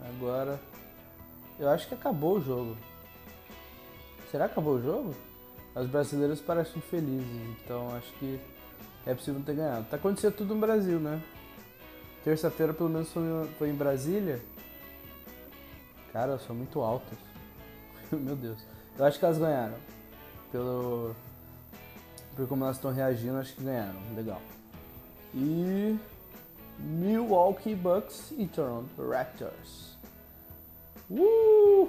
Agora. 0.00 0.58
Eu 1.58 1.68
acho 1.68 1.88
que 1.88 1.94
acabou 1.94 2.36
o 2.36 2.40
jogo. 2.40 2.76
Será 4.30 4.46
que 4.46 4.52
acabou 4.52 4.76
o 4.76 4.82
jogo? 4.82 5.12
As 5.74 5.88
brasileiras 5.88 6.40
parecem 6.40 6.80
felizes, 6.82 7.26
então 7.64 7.88
acho 7.96 8.12
que 8.14 8.38
é 9.04 9.12
possível 9.12 9.42
ter 9.44 9.56
ganhado. 9.56 9.86
Tá 9.90 9.96
acontecendo 9.96 10.34
tudo 10.34 10.54
no 10.54 10.60
Brasil, 10.60 11.00
né? 11.00 11.20
Terça-feira 12.22 12.72
pelo 12.72 12.88
menos 12.88 13.08
foi 13.58 13.70
em 13.70 13.74
Brasília. 13.74 14.40
Cara, 16.12 16.38
são 16.38 16.54
muito 16.54 16.80
altas. 16.80 17.18
Meu 18.10 18.36
Deus. 18.36 18.58
Eu 18.98 19.04
acho 19.04 19.18
que 19.18 19.24
elas 19.24 19.38
ganharam. 19.38 19.76
Pelo. 20.50 21.14
Por 22.34 22.48
como 22.48 22.64
elas 22.64 22.76
estão 22.76 22.92
reagindo, 22.92 23.36
acho 23.36 23.54
que 23.54 23.64
ganharam. 23.64 24.00
Legal. 24.14 24.40
E. 25.34 25.98
Milwaukee 26.78 27.74
Bucks 27.74 28.32
e 28.38 28.46
Toronto 28.46 29.08
Raptors. 29.10 29.98
Uh! 31.10 31.88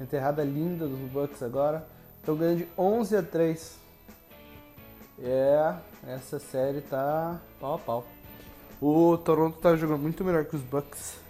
Enterrada 0.00 0.44
linda 0.44 0.86
dos 0.86 0.98
Bucks 1.10 1.42
agora. 1.42 1.86
Estão 2.18 2.36
ganhando 2.36 2.58
de 2.58 2.68
11 2.76 3.16
a 3.16 3.22
3. 3.22 3.78
É, 5.20 5.74
essa 6.06 6.38
série 6.38 6.80
tá 6.80 7.40
pau 7.60 7.74
a 7.74 7.78
pau. 7.78 8.04
O 8.80 9.16
Toronto 9.16 9.58
tá 9.58 9.76
jogando 9.76 10.00
muito 10.00 10.24
melhor 10.24 10.44
que 10.44 10.56
os 10.56 10.62
Bucks 10.62 11.21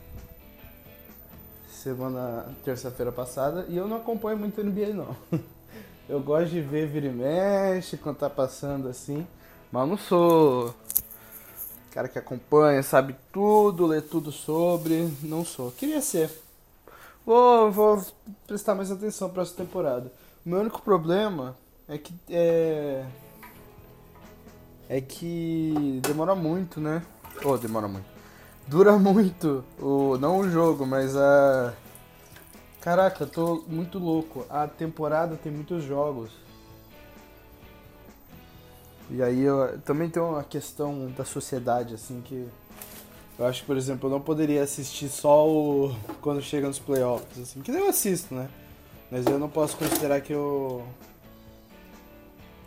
semana, 1.82 2.46
terça-feira 2.64 3.10
passada, 3.10 3.66
e 3.68 3.76
eu 3.76 3.88
não 3.88 3.96
acompanho 3.96 4.38
muito 4.38 4.62
NBA 4.62 4.94
não. 4.94 5.16
Eu 6.08 6.20
gosto 6.20 6.50
de 6.50 6.60
ver 6.60 6.88
vira 6.88 7.06
e 7.06 7.12
mexe 7.12 7.96
quando 7.96 8.18
tá 8.18 8.28
passando 8.28 8.88
assim, 8.88 9.26
mas 9.70 9.88
não 9.88 9.96
sou 9.96 10.74
cara 11.92 12.08
que 12.08 12.18
acompanha, 12.18 12.82
sabe 12.82 13.14
tudo, 13.32 13.86
lê 13.86 14.00
tudo 14.00 14.32
sobre, 14.32 15.12
não 15.22 15.44
sou. 15.44 15.70
Queria 15.70 16.00
ser. 16.00 16.30
Vou, 17.24 17.70
vou 17.70 18.04
prestar 18.46 18.74
mais 18.74 18.90
atenção 18.90 19.30
para 19.30 19.42
essa 19.42 19.54
temporada. 19.54 20.12
O 20.44 20.48
meu 20.48 20.60
único 20.60 20.82
problema 20.82 21.56
é 21.88 21.96
que 21.98 22.12
é 22.28 23.04
é 24.88 25.00
que 25.00 26.00
demora 26.02 26.34
muito, 26.34 26.80
né? 26.80 27.02
Ou 27.44 27.54
oh, 27.54 27.58
demora 27.58 27.88
muito. 27.88 28.11
Dura 28.72 28.96
muito 28.96 29.62
o 29.78 30.16
não 30.16 30.38
o 30.38 30.48
jogo, 30.48 30.86
mas 30.86 31.14
a 31.14 31.74
Caraca, 32.80 33.26
tô 33.26 33.62
muito 33.68 33.98
louco. 33.98 34.46
A 34.48 34.66
temporada 34.66 35.36
tem 35.36 35.52
muitos 35.52 35.84
jogos. 35.84 36.30
E 39.10 39.22
aí 39.22 39.42
eu 39.42 39.78
também 39.80 40.08
tem 40.08 40.22
uma 40.22 40.42
questão 40.42 41.10
da 41.10 41.22
sociedade 41.22 41.92
assim 41.92 42.22
que 42.22 42.48
eu 43.38 43.44
acho 43.46 43.60
que, 43.60 43.66
por 43.66 43.76
exemplo, 43.76 44.08
eu 44.08 44.12
não 44.12 44.22
poderia 44.22 44.62
assistir 44.62 45.10
só 45.10 45.46
o 45.46 45.94
quando 46.22 46.40
chega 46.40 46.66
nos 46.66 46.78
playoffs 46.78 47.42
assim, 47.42 47.60
que 47.60 47.70
nem 47.70 47.82
eu 47.82 47.90
assisto, 47.90 48.34
né? 48.34 48.48
Mas 49.10 49.26
eu 49.26 49.38
não 49.38 49.50
posso 49.50 49.76
considerar 49.76 50.22
que 50.22 50.32
eu 50.32 50.82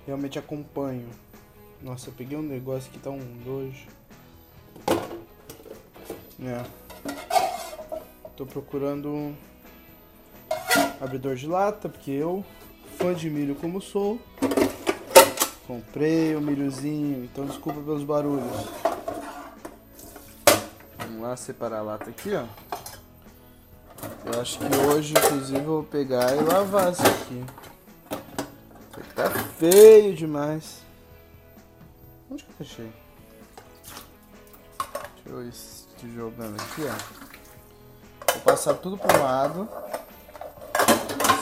realmente 0.05 0.37
acompanho. 0.37 1.09
Nossa, 1.81 2.09
eu 2.09 2.13
peguei 2.13 2.37
um 2.37 2.43
negócio 2.43 2.91
que 2.91 2.99
tá 2.99 3.09
um 3.09 3.25
dojo. 3.43 3.87
É. 6.39 6.63
Tô 8.35 8.45
procurando 8.45 9.35
abridor 10.99 11.35
de 11.35 11.47
lata, 11.47 11.87
porque 11.87 12.11
eu, 12.11 12.43
fã 12.97 13.13
de 13.13 13.29
milho 13.29 13.55
como 13.55 13.81
sou, 13.81 14.19
comprei 15.65 16.35
o 16.35 16.41
milhozinho, 16.41 17.23
então 17.23 17.45
desculpa 17.45 17.79
pelos 17.79 18.03
barulhos. 18.03 18.45
Vamos 20.97 21.21
lá 21.21 21.37
separar 21.37 21.79
a 21.79 21.83
lata 21.83 22.09
aqui, 22.09 22.31
ó. 22.35 22.45
Eu 24.25 24.41
acho 24.41 24.59
que 24.59 24.65
hoje, 24.65 25.13
inclusive, 25.13 25.59
eu 25.59 25.63
vou 25.63 25.83
pegar 25.83 26.35
e 26.35 26.41
lavar 26.41 26.91
isso 26.91 27.01
aqui. 27.01 27.45
Isso 28.91 28.99
aqui 28.99 29.13
tá 29.13 29.29
feio 29.29 30.13
demais. 30.13 30.81
Onde 32.29 32.43
que 32.43 32.49
eu 32.49 32.55
deixei? 32.59 32.91
Deixa 35.23 35.29
eu 35.29 35.43
ir 36.05 36.13
jogando 36.13 36.55
aqui, 36.61 36.83
ó. 36.83 38.33
Vou 38.33 38.41
passar 38.43 38.75
tudo 38.75 38.97
pro 38.97 39.21
lado. 39.21 39.67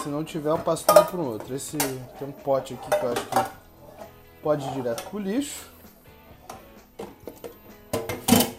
Se 0.01 0.09
não 0.09 0.23
tiver, 0.23 0.49
eu 0.49 0.59
passo 0.59 0.85
tudo 0.85 1.05
para 1.05 1.19
um 1.19 1.25
outro. 1.25 1.55
Esse 1.55 1.77
tem 1.77 2.27
um 2.27 2.31
pote 2.31 2.73
aqui 2.73 2.89
que 2.89 3.05
eu 3.05 3.11
acho 3.11 3.25
que 3.25 4.41
pode 4.41 4.65
ir 4.67 4.71
direto 4.71 5.03
pro 5.09 5.19
lixo. 5.19 5.71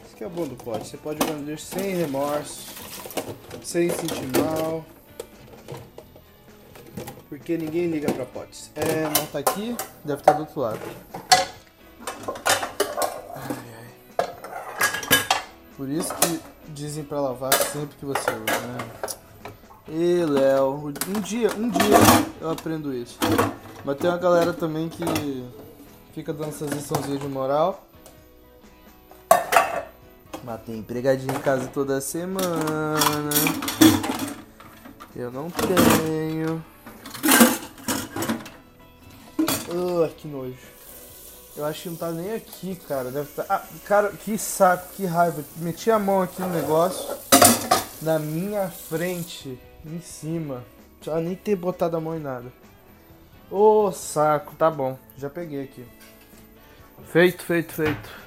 Isso 0.06 0.16
que 0.16 0.24
é 0.24 0.26
o 0.26 0.30
bom 0.30 0.46
do 0.46 0.56
pote. 0.56 0.88
Você 0.88 0.96
pode 0.96 1.18
jogar 1.24 1.38
no 1.38 1.50
lixo 1.50 1.66
sem 1.66 1.94
remorso, 1.94 2.72
sem 3.62 3.90
sentir 3.90 4.38
mal. 4.38 4.84
Porque 7.28 7.58
ninguém 7.58 7.88
liga 7.88 8.12
para 8.12 8.24
potes. 8.24 8.70
É, 8.74 9.02
não 9.02 9.26
tá 9.26 9.40
aqui, 9.40 9.76
deve 10.04 10.20
estar 10.20 10.32
do 10.34 10.40
outro 10.40 10.60
lado. 10.60 10.80
Por 15.76 15.88
isso 15.88 16.14
que 16.14 16.40
dizem 16.68 17.04
para 17.04 17.20
lavar 17.20 17.52
sempre 17.52 17.96
que 17.96 18.04
você 18.04 18.30
usa, 18.30 18.66
né? 18.66 18.78
E 19.88 20.24
Léo, 20.24 20.92
um 21.08 21.20
dia, 21.20 21.50
um 21.56 21.68
dia 21.68 21.98
eu 22.40 22.50
aprendo 22.50 22.94
isso. 22.94 23.18
Mas 23.84 23.98
tem 23.98 24.08
uma 24.08 24.18
galera 24.18 24.52
também 24.52 24.88
que 24.88 25.04
fica 26.14 26.32
dando 26.32 26.48
essas 26.48 26.70
liçãozinhas 26.70 27.20
de 27.20 27.28
moral. 27.28 27.84
Mas 30.44 30.62
tem 30.62 30.78
empregadinho 30.78 31.34
em 31.34 31.40
casa 31.40 31.66
toda 31.68 32.00
semana. 32.00 33.00
Eu 35.16 35.30
não 35.30 35.50
tenho. 35.50 36.64
Uh, 39.68 40.08
que 40.16 40.28
nojo. 40.28 40.56
Eu 41.56 41.64
acho 41.64 41.82
que 41.82 41.88
não 41.90 41.96
tá 41.96 42.10
nem 42.10 42.34
aqui, 42.34 42.74
cara. 42.74 43.10
Deve 43.10 43.28
tá... 43.32 43.46
Ah, 43.48 43.64
cara, 43.84 44.10
que 44.10 44.36
saco, 44.36 44.92
que 44.94 45.06
raiva. 45.06 45.44
Meti 45.56 45.90
a 45.90 45.98
mão 45.98 46.20
aqui 46.20 46.42
no 46.42 46.48
negócio. 46.48 47.16
Na 48.02 48.18
minha 48.18 48.68
frente 48.68 49.58
em 49.84 50.00
cima. 50.00 50.64
Já 51.00 51.20
nem 51.20 51.36
ter 51.36 51.54
botado 51.54 51.96
a 51.96 52.00
mão 52.00 52.16
em 52.16 52.20
nada. 52.20 52.52
Ô 53.50 53.84
oh, 53.84 53.92
saco, 53.92 54.56
tá 54.56 54.68
bom. 54.70 54.98
Já 55.16 55.30
peguei 55.30 55.62
aqui. 55.62 55.86
Feito, 57.04 57.44
feito, 57.44 57.72
feito. 57.72 58.24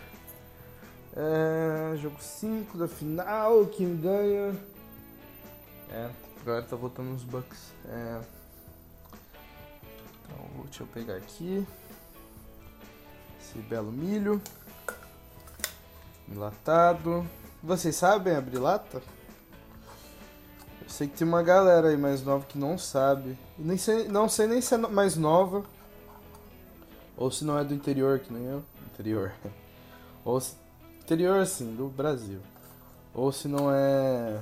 É, 1.13 1.97
jogo 1.97 2.17
5 2.21 2.77
da 2.77 2.87
final. 2.87 3.65
Quem 3.65 3.97
ganha? 3.97 4.55
É, 5.89 6.09
agora 6.41 6.61
tá 6.61 6.75
voltando 6.75 7.13
os 7.13 7.23
Bucks. 7.23 7.73
É. 7.89 8.21
Então, 10.23 10.63
deixa 10.63 10.83
eu 10.83 10.87
pegar 10.87 11.15
aqui. 11.15 11.65
Esse 13.47 13.59
belo 13.59 13.91
milho. 13.91 14.41
Enlatado. 16.29 17.25
Vocês 17.63 17.95
sabem 17.95 18.35
abrir 18.35 18.57
lata? 18.57 19.01
Eu 20.81 20.89
sei 20.89 21.07
que 21.07 21.17
tem 21.17 21.27
uma 21.27 21.41
galera 21.41 21.87
aí 21.87 21.97
mais 21.97 22.21
nova 22.21 22.45
que 22.45 22.57
não 22.57 22.77
sabe. 22.77 23.37
Nem 23.57 23.77
sei, 23.77 24.09
não 24.09 24.27
sei 24.27 24.47
nem 24.47 24.59
se 24.59 24.73
é 24.73 24.77
mais 24.77 25.15
nova. 25.15 25.63
Ou 27.15 27.31
se 27.31 27.45
não 27.45 27.57
é 27.57 27.63
do 27.63 27.73
interior, 27.73 28.19
que 28.19 28.33
nem 28.33 28.43
eu. 28.43 28.63
Interior. 28.93 29.31
Ou 30.25 30.41
se, 30.41 30.55
interior, 30.99 31.39
assim, 31.39 31.73
do 31.73 31.87
Brasil. 31.87 32.41
Ou 33.13 33.31
se 33.31 33.47
não 33.47 33.71
é. 33.71 34.41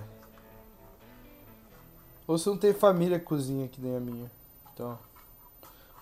Ou 2.28 2.40
se 2.40 2.48
não 2.48 2.58
tem 2.58 2.74
família 2.74 3.20
cozinha 3.20 3.68
que 3.68 3.80
nem 3.80 3.96
a 3.96 4.00
minha. 4.00 4.32
Então. 4.74 4.98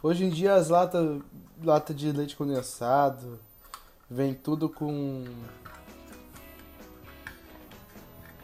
Hoje 0.03 0.25
em 0.25 0.29
dia 0.29 0.55
as 0.55 0.67
latas 0.67 1.21
lata 1.63 1.93
de 1.93 2.11
leite 2.11 2.35
condensado 2.35 3.39
vem 4.09 4.33
tudo 4.33 4.67
com 4.67 5.23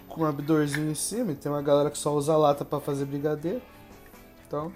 com 0.07 0.21
um 0.21 0.25
abridorzinho 0.25 0.89
em 0.89 0.95
cima 0.95 1.33
e 1.33 1.35
tem 1.35 1.51
uma 1.51 1.61
galera 1.61 1.91
que 1.91 1.97
só 1.97 2.15
usa 2.15 2.37
lata 2.37 2.63
para 2.63 2.79
fazer 2.79 3.03
brigadeiro. 3.03 3.61
Então. 4.47 4.71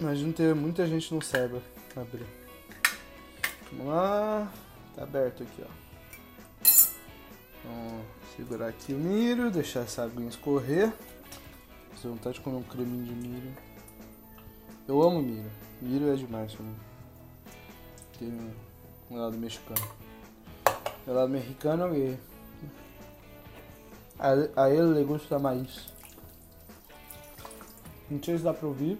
Imagino 0.00 0.32
ter 0.32 0.54
muita 0.54 0.86
gente 0.86 1.12
não 1.12 1.20
saiba 1.20 1.60
abrir. 1.94 2.26
Vamos 3.70 3.92
lá. 3.92 4.50
Tá 4.96 5.02
aberto 5.02 5.42
aqui, 5.42 5.62
ó. 5.62 5.70
Vamos 7.62 8.06
segurar 8.34 8.68
aqui 8.68 8.94
o 8.94 8.98
milho, 8.98 9.50
deixar 9.50 9.80
essa 9.80 10.02
aguinha 10.02 10.30
escorrer. 10.30 10.90
Você 11.94 12.08
vontade 12.08 12.36
de 12.36 12.40
comer 12.40 12.56
um 12.56 12.62
creminho 12.62 13.04
de 13.04 13.12
milho. 13.12 13.71
Eu 14.86 15.02
amo 15.02 15.22
milho. 15.22 15.50
Milho 15.80 16.12
é 16.12 16.16
demais 16.16 16.52
pra 16.54 16.64
mim. 16.64 16.76
Tem 18.18 18.52
um 19.10 19.16
lado 19.16 19.36
mexicano. 19.38 19.88
O 21.06 21.12
lado 21.12 21.28
mexicano 21.28 21.94
é 21.94 22.16
a, 24.56 24.70
ele 24.70 24.94
le 24.94 25.04
gusta 25.04 25.38
mais. 25.38 25.92
Não 28.08 28.22
sei 28.22 28.38
se 28.38 28.44
dá 28.44 28.54
pra 28.54 28.68
ouvir. 28.68 28.98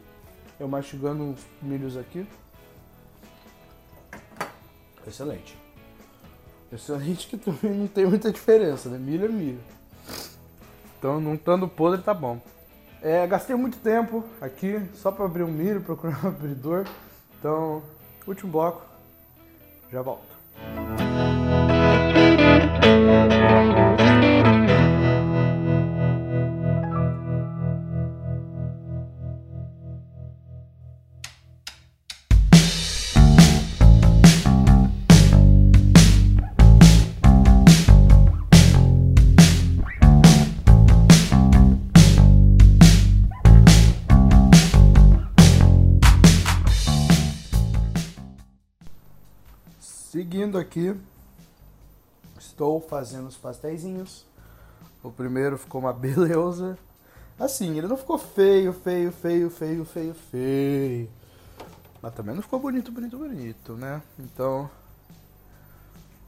Eu 0.59 0.67
mastigando 0.67 1.23
uns 1.23 1.47
milhos 1.61 1.97
aqui. 1.97 2.27
Excelente. 5.07 5.57
Excelente 6.73 7.29
que 7.29 7.37
também 7.37 7.73
não 7.73 7.87
tem 7.87 8.07
muita 8.07 8.33
diferença, 8.33 8.89
né? 8.89 8.99
Milho 8.99 9.27
é 9.27 9.29
milho. 9.29 9.61
Então, 10.99 11.21
não 11.21 11.35
estando 11.35 11.69
podre, 11.69 12.03
tá 12.03 12.15
bom. 12.15 12.41
É, 13.03 13.27
gastei 13.27 13.57
muito 13.57 13.79
tempo 13.79 14.25
aqui 14.41 14.81
só 14.95 15.11
para 15.11 15.25
abrir 15.25 15.43
um 15.43 15.51
milho, 15.51 15.81
procurar 15.83 16.25
um 16.25 16.29
abridor. 16.29 16.87
Então, 17.39 17.83
último 18.27 18.53
bloco. 18.53 18.87
Já 19.91 20.01
volto. 20.01 20.32
Aqui, 50.59 50.95
estou 52.39 52.81
fazendo 52.81 53.27
os 53.27 53.37
pastéis 53.37 53.85
O 55.03 55.11
primeiro 55.11 55.57
ficou 55.57 55.81
uma 55.81 55.93
beleza. 55.95 56.79
Assim, 57.39 57.79
ele 57.79 57.87
não 57.87 57.97
ficou 57.97 58.19
feio, 58.19 58.73
feio, 58.73 59.11
feio, 59.11 59.51
feio, 59.51 59.85
feio, 59.85 60.15
feio. 60.15 61.11
Mas 62.03 62.15
também 62.15 62.35
não 62.35 62.43
ficou 62.43 62.59
bonito, 62.59 62.93
bonito, 62.93 63.17
bonito, 63.17 63.73
né? 63.75 64.03
Então, 64.19 64.71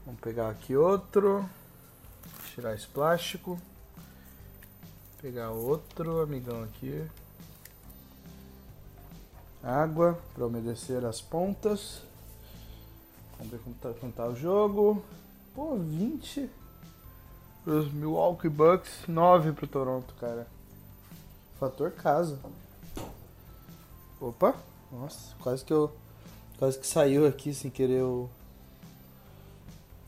vamos 0.05 0.19
pegar 0.21 0.49
aqui 0.49 0.75
outro. 0.75 1.47
Tirar 2.53 2.73
esse 2.73 2.87
plástico. 2.87 3.59
Pegar 5.21 5.51
outro 5.51 6.21
amigão 6.21 6.63
aqui. 6.63 7.05
Água 9.61 10.17
para 10.33 10.45
umedecer 10.47 11.03
as 11.03 11.19
pontas. 11.19 12.04
Vamos 13.37 13.51
ver 13.51 13.59
como 13.59 13.75
tá, 13.75 13.93
como 13.99 14.11
tá 14.11 14.27
o 14.27 14.35
jogo. 14.35 15.03
Pô, 15.53 15.75
20 15.75 16.49
pros 17.63 17.91
Milwaukee 17.91 18.49
Bucks, 18.49 19.07
9 19.07 19.53
pro 19.53 19.67
Toronto, 19.67 20.13
cara. 20.19 20.47
Fator 21.59 21.91
casa. 21.91 22.39
Opa, 24.19 24.55
nossa, 24.91 25.35
quase 25.39 25.63
que 25.63 25.73
eu. 25.73 25.91
Quase 26.57 26.79
que 26.79 26.87
saiu 26.87 27.27
aqui 27.27 27.53
sem 27.53 27.69
querer 27.69 28.03
o. 28.03 28.29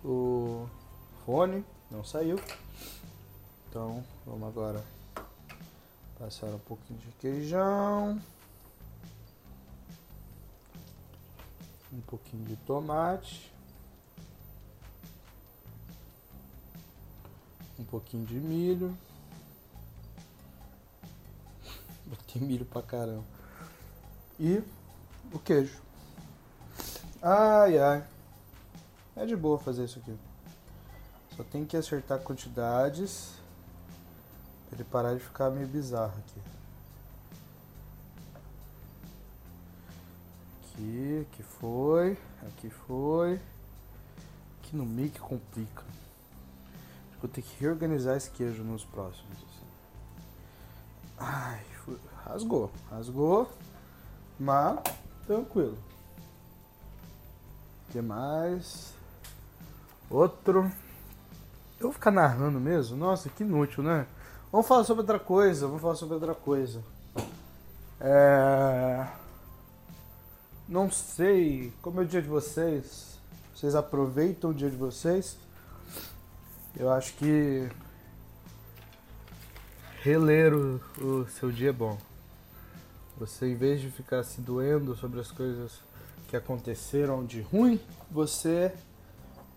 O 0.03 0.67
fone. 1.25 1.65
Não 1.89 2.03
saiu. 2.03 2.39
Então, 3.69 4.03
vamos 4.25 4.47
agora 4.47 4.83
passar 6.19 6.47
um 6.47 6.59
pouquinho 6.59 6.99
de 6.99 7.07
queijão. 7.19 8.19
Um 11.91 12.01
pouquinho 12.01 12.45
de 12.45 12.55
tomate. 12.57 13.53
Um 17.79 17.85
pouquinho 17.85 18.25
de 18.25 18.35
milho. 18.35 18.97
Botei 22.05 22.41
milho 22.41 22.65
pra 22.65 22.81
caramba. 22.81 23.23
E 24.39 24.63
o 25.31 25.39
queijo. 25.39 25.81
Ai 27.21 27.77
ai. 27.77 28.07
É 29.15 29.25
de 29.25 29.35
boa 29.35 29.57
fazer 29.57 29.85
isso 29.85 29.99
aqui. 29.99 30.15
Só 31.35 31.43
tem 31.43 31.65
que 31.65 31.77
acertar 31.77 32.19
quantidades 32.19 33.33
pra 34.67 34.77
ele 34.77 34.83
parar 34.83 35.13
de 35.13 35.19
ficar 35.19 35.49
meio 35.49 35.67
bizarro 35.67 36.17
aqui. 36.19 36.56
Aqui, 40.87 41.27
aqui 41.29 41.43
foi, 41.43 42.17
aqui 42.47 42.69
foi. 42.69 43.41
Aqui 44.57 44.73
no 44.73 44.85
meio 44.85 45.09
que 45.09 45.19
complica. 45.19 45.83
Vou 47.21 47.29
ter 47.29 47.41
que 47.41 47.59
reorganizar 47.59 48.15
esse 48.15 48.31
queijo 48.31 48.63
nos 48.63 48.85
próximos. 48.85 49.33
Assim. 49.33 49.65
Ai, 51.17 51.61
foi, 51.83 51.97
rasgou, 52.23 52.71
rasgou, 52.89 53.51
mas 54.39 54.79
tranquilo. 55.25 55.77
O 57.87 57.91
que 57.91 58.01
mais? 58.01 58.93
Outro. 60.09 60.71
Eu 61.79 61.87
vou 61.87 61.91
ficar 61.91 62.11
narrando 62.11 62.61
mesmo? 62.61 62.95
Nossa, 62.95 63.29
que 63.29 63.43
inútil, 63.43 63.83
né? 63.83 64.07
Vamos 64.49 64.65
falar 64.65 64.85
sobre 64.85 65.01
outra 65.01 65.19
coisa. 65.19 65.67
Vamos 65.67 65.81
falar 65.81 65.95
sobre 65.95 66.15
outra 66.15 66.33
coisa. 66.33 66.81
É... 67.99 69.26
Não 70.67 70.91
sei 70.91 71.71
como 71.81 72.01
é 72.01 72.03
o 72.03 72.05
dia 72.05 72.21
de 72.21 72.27
vocês. 72.27 73.17
Vocês 73.55 73.73
aproveitam 73.73 74.49
o 74.49 74.53
dia 74.53 74.69
de 74.69 74.75
vocês? 74.75 75.37
Eu 76.75 76.91
acho 76.91 77.13
que 77.13 77.69
reler 80.01 80.53
o, 80.53 80.81
o 81.01 81.27
seu 81.29 81.51
dia 81.53 81.69
é 81.69 81.73
bom. 81.73 81.97
Você, 83.17 83.47
em 83.47 83.55
vez 83.55 83.79
de 83.79 83.89
ficar 83.89 84.23
se 84.23 84.41
doendo 84.41 84.93
sobre 84.97 85.21
as 85.21 85.31
coisas 85.31 85.79
que 86.27 86.35
aconteceram 86.35 87.25
de 87.25 87.39
ruim, 87.39 87.79
você 88.11 88.73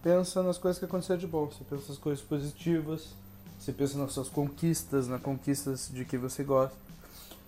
pensa 0.04 0.44
nas 0.44 0.58
coisas 0.58 0.78
que 0.78 0.84
aconteceram 0.84 1.18
de 1.18 1.26
bom, 1.26 1.46
você 1.46 1.64
pensa 1.64 1.88
nas 1.88 1.98
coisas 1.98 2.24
positivas, 2.24 3.08
você 3.58 3.72
pensa 3.72 3.98
nas 3.98 4.12
suas 4.12 4.28
conquistas, 4.28 5.08
nas 5.08 5.20
conquistas 5.20 5.90
de 5.92 6.04
que 6.04 6.16
você 6.16 6.44
gosta. 6.44 6.89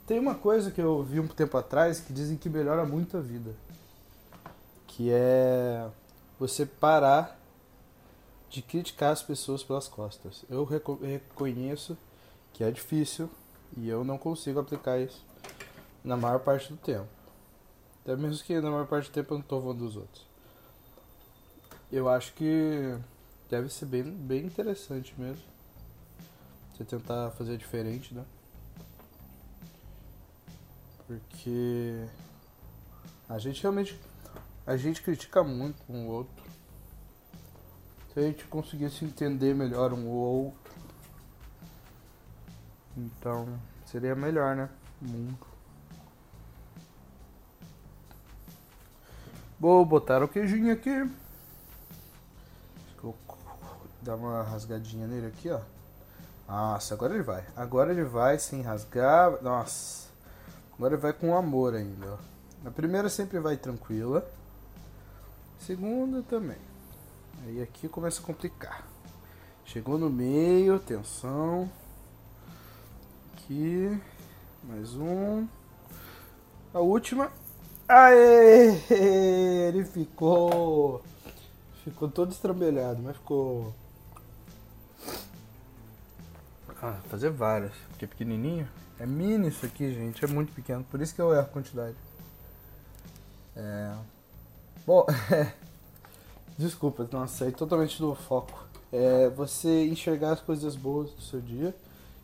Tem 0.06 0.18
uma 0.18 0.34
coisa 0.34 0.70
que 0.70 0.80
eu 0.80 1.02
vi 1.02 1.20
um 1.20 1.28
tempo 1.28 1.56
atrás 1.56 2.00
que 2.00 2.12
dizem 2.12 2.36
que 2.36 2.48
melhora 2.48 2.84
muito 2.84 3.16
a 3.16 3.20
vida, 3.20 3.54
que 4.86 5.10
é 5.10 5.88
você 6.38 6.66
parar 6.66 7.38
de 8.50 8.60
criticar 8.60 9.12
as 9.12 9.22
pessoas 9.22 9.62
pelas 9.62 9.88
costas. 9.88 10.44
Eu 10.50 10.64
reconheço 10.64 11.96
que 12.52 12.64
é 12.64 12.70
difícil 12.70 13.30
e 13.76 13.88
eu 13.88 14.04
não 14.04 14.18
consigo 14.18 14.60
aplicar 14.60 14.98
isso 14.98 15.24
na 16.04 16.16
maior 16.16 16.40
parte 16.40 16.72
do 16.72 16.76
tempo. 16.76 17.08
Até 18.02 18.16
mesmo 18.16 18.44
que 18.44 18.60
na 18.60 18.70
maior 18.70 18.86
parte 18.86 19.08
do 19.08 19.14
tempo 19.14 19.32
eu 19.32 19.38
não 19.38 19.42
estou 19.42 19.62
falando 19.62 19.78
dos 19.78 19.96
outros 19.96 20.32
eu 21.92 22.08
acho 22.08 22.32
que 22.32 22.96
deve 23.50 23.68
ser 23.68 23.84
bem, 23.84 24.02
bem 24.02 24.46
interessante 24.46 25.14
mesmo. 25.18 25.44
Você 26.72 26.84
tentar 26.84 27.30
fazer 27.32 27.58
diferente, 27.58 28.14
né? 28.14 28.24
Porque 31.12 32.06
a 33.28 33.38
gente 33.38 33.60
realmente 33.60 34.00
a 34.66 34.76
gente 34.78 35.02
critica 35.02 35.44
muito 35.44 35.76
um 35.86 36.06
outro. 36.06 36.42
Se 38.12 38.20
a 38.20 38.22
gente 38.22 38.46
conseguisse 38.46 39.04
entender 39.04 39.54
melhor 39.54 39.92
um 39.92 40.08
outro, 40.08 40.72
então 42.96 43.46
seria 43.84 44.14
melhor, 44.14 44.56
né? 44.56 44.70
O 45.02 45.04
mundo. 45.04 45.46
Vou 49.60 49.84
botar 49.84 50.22
o 50.22 50.28
queijinho 50.28 50.72
aqui. 50.72 51.10
Vou 53.02 53.14
dar 54.00 54.16
uma 54.16 54.42
rasgadinha 54.42 55.06
nele 55.06 55.26
aqui, 55.26 55.50
ó. 55.50 55.60
Nossa, 56.48 56.94
agora 56.94 57.14
ele 57.14 57.22
vai. 57.22 57.44
Agora 57.54 57.92
ele 57.92 58.04
vai 58.04 58.38
sem 58.38 58.62
rasgar. 58.62 59.42
Nossa. 59.42 60.11
Agora 60.82 60.96
vai 60.96 61.12
com 61.12 61.36
amor 61.36 61.76
ainda, 61.76 62.14
ó. 62.14 62.18
A 62.68 62.70
primeira 62.72 63.08
sempre 63.08 63.38
vai 63.38 63.56
tranquila. 63.56 64.28
segunda 65.56 66.24
também. 66.24 66.58
Aí 67.44 67.62
aqui 67.62 67.88
começa 67.88 68.20
a 68.20 68.24
complicar. 68.24 68.84
Chegou 69.64 69.96
no 69.96 70.10
meio, 70.10 70.80
tensão. 70.80 71.70
Aqui. 73.32 73.96
Mais 74.64 74.96
um. 74.96 75.46
A 76.74 76.80
última. 76.80 77.30
Aê! 77.86 78.76
Ele 78.90 79.84
ficou. 79.84 81.00
Ficou 81.84 82.10
todo 82.10 82.32
estrambelhado, 82.32 83.00
mas 83.00 83.16
ficou. 83.16 83.72
Ah, 86.82 86.98
fazer 87.08 87.30
várias. 87.30 87.72
Porque 87.90 88.04
é 88.04 88.08
pequenininho. 88.08 88.68
É 88.98 89.06
mini 89.06 89.48
isso 89.48 89.64
aqui, 89.64 89.94
gente. 89.94 90.24
É 90.24 90.26
muito 90.26 90.52
pequeno. 90.52 90.82
Por 90.82 91.00
isso 91.00 91.14
que 91.14 91.22
eu 91.22 91.32
erro 91.32 91.42
a 91.42 91.44
quantidade. 91.44 91.94
É. 93.54 93.94
Bom. 94.84 95.06
Desculpa, 96.58 97.08
nossa, 97.10 97.44
saí 97.44 97.52
totalmente 97.52 97.98
do 97.98 98.14
foco. 98.14 98.66
É 98.92 99.28
você 99.30 99.86
enxergar 99.86 100.32
as 100.32 100.40
coisas 100.40 100.76
boas 100.76 101.10
do 101.12 101.22
seu 101.22 101.40
dia 101.40 101.74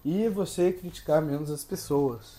e 0.04 0.28
você 0.28 0.72
criticar 0.72 1.22
menos 1.22 1.50
as 1.50 1.64
pessoas. 1.64 2.36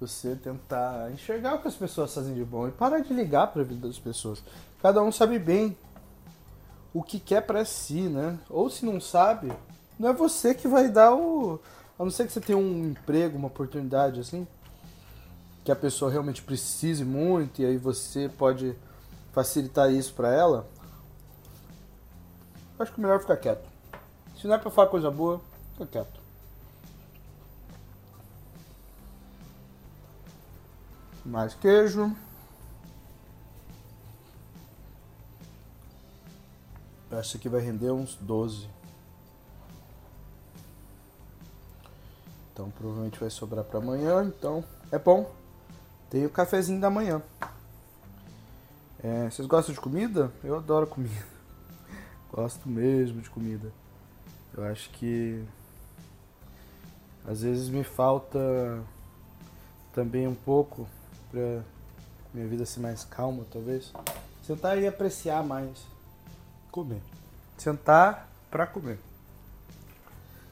Você 0.00 0.36
tentar 0.36 1.10
enxergar 1.12 1.56
o 1.56 1.58
que 1.60 1.68
as 1.68 1.74
pessoas 1.74 2.14
fazem 2.14 2.34
de 2.34 2.44
bom 2.44 2.68
e 2.68 2.70
parar 2.70 3.00
de 3.00 3.12
ligar 3.12 3.48
para 3.48 3.62
a 3.62 3.64
vida 3.64 3.86
das 3.86 3.98
pessoas. 3.98 4.42
Cada 4.80 5.02
um 5.02 5.10
sabe 5.10 5.38
bem 5.38 5.76
o 6.94 7.02
que 7.02 7.18
quer 7.18 7.42
para 7.42 7.64
si, 7.64 8.02
né? 8.02 8.38
Ou 8.48 8.70
se 8.70 8.86
não 8.86 9.00
sabe, 9.00 9.52
não 9.98 10.08
é 10.10 10.12
você 10.12 10.54
que 10.54 10.68
vai 10.68 10.88
dar 10.88 11.14
o. 11.14 11.60
A 11.98 12.04
não 12.04 12.10
ser 12.10 12.26
que 12.26 12.32
você 12.32 12.40
tenha 12.40 12.56
um 12.56 12.90
emprego, 12.90 13.36
uma 13.36 13.48
oportunidade 13.48 14.20
assim, 14.20 14.46
que 15.64 15.72
a 15.72 15.76
pessoa 15.76 16.10
realmente 16.10 16.42
precise 16.42 17.04
muito 17.04 17.60
e 17.60 17.66
aí 17.66 17.76
você 17.76 18.28
pode 18.28 18.76
facilitar 19.32 19.90
isso 19.90 20.14
para 20.14 20.32
ela. 20.32 20.66
Acho 22.78 22.92
que 22.92 23.00
é 23.00 23.02
melhor 23.02 23.18
ficar 23.20 23.36
quieto. 23.36 23.68
Se 24.40 24.46
não 24.46 24.54
é 24.54 24.58
pra 24.58 24.70
falar 24.70 24.88
coisa 24.88 25.10
boa, 25.10 25.40
fica 25.72 25.86
quieto. 25.86 26.20
Mais 31.24 31.54
queijo. 31.54 32.14
Acho 37.10 37.38
que 37.38 37.48
vai 37.48 37.60
render 37.60 37.90
uns 37.90 38.14
12. 38.14 38.77
Então 42.58 42.70
provavelmente 42.70 43.20
vai 43.20 43.30
sobrar 43.30 43.62
para 43.62 43.78
amanhã. 43.78 44.24
Então 44.24 44.64
é 44.90 44.98
bom. 44.98 45.32
Tem 46.10 46.26
o 46.26 46.30
cafezinho 46.30 46.80
da 46.80 46.90
manhã. 46.90 47.22
É, 49.00 49.30
vocês 49.30 49.46
gostam 49.46 49.72
de 49.72 49.80
comida? 49.80 50.32
Eu 50.42 50.56
adoro 50.56 50.84
comida. 50.84 51.24
Gosto 52.32 52.68
mesmo 52.68 53.20
de 53.20 53.30
comida. 53.30 53.70
Eu 54.56 54.64
acho 54.64 54.90
que 54.90 55.44
Às 57.24 57.42
vezes 57.42 57.68
me 57.68 57.84
falta 57.84 58.82
também 59.94 60.26
um 60.26 60.34
pouco 60.34 60.88
para 61.30 61.62
minha 62.34 62.48
vida 62.48 62.66
ser 62.66 62.80
mais 62.80 63.04
calma, 63.04 63.44
talvez. 63.52 63.92
Sentar 64.42 64.76
e 64.78 64.84
apreciar 64.88 65.44
mais 65.44 65.86
comer. 66.72 67.02
Sentar 67.56 68.28
para 68.50 68.66
comer. 68.66 68.98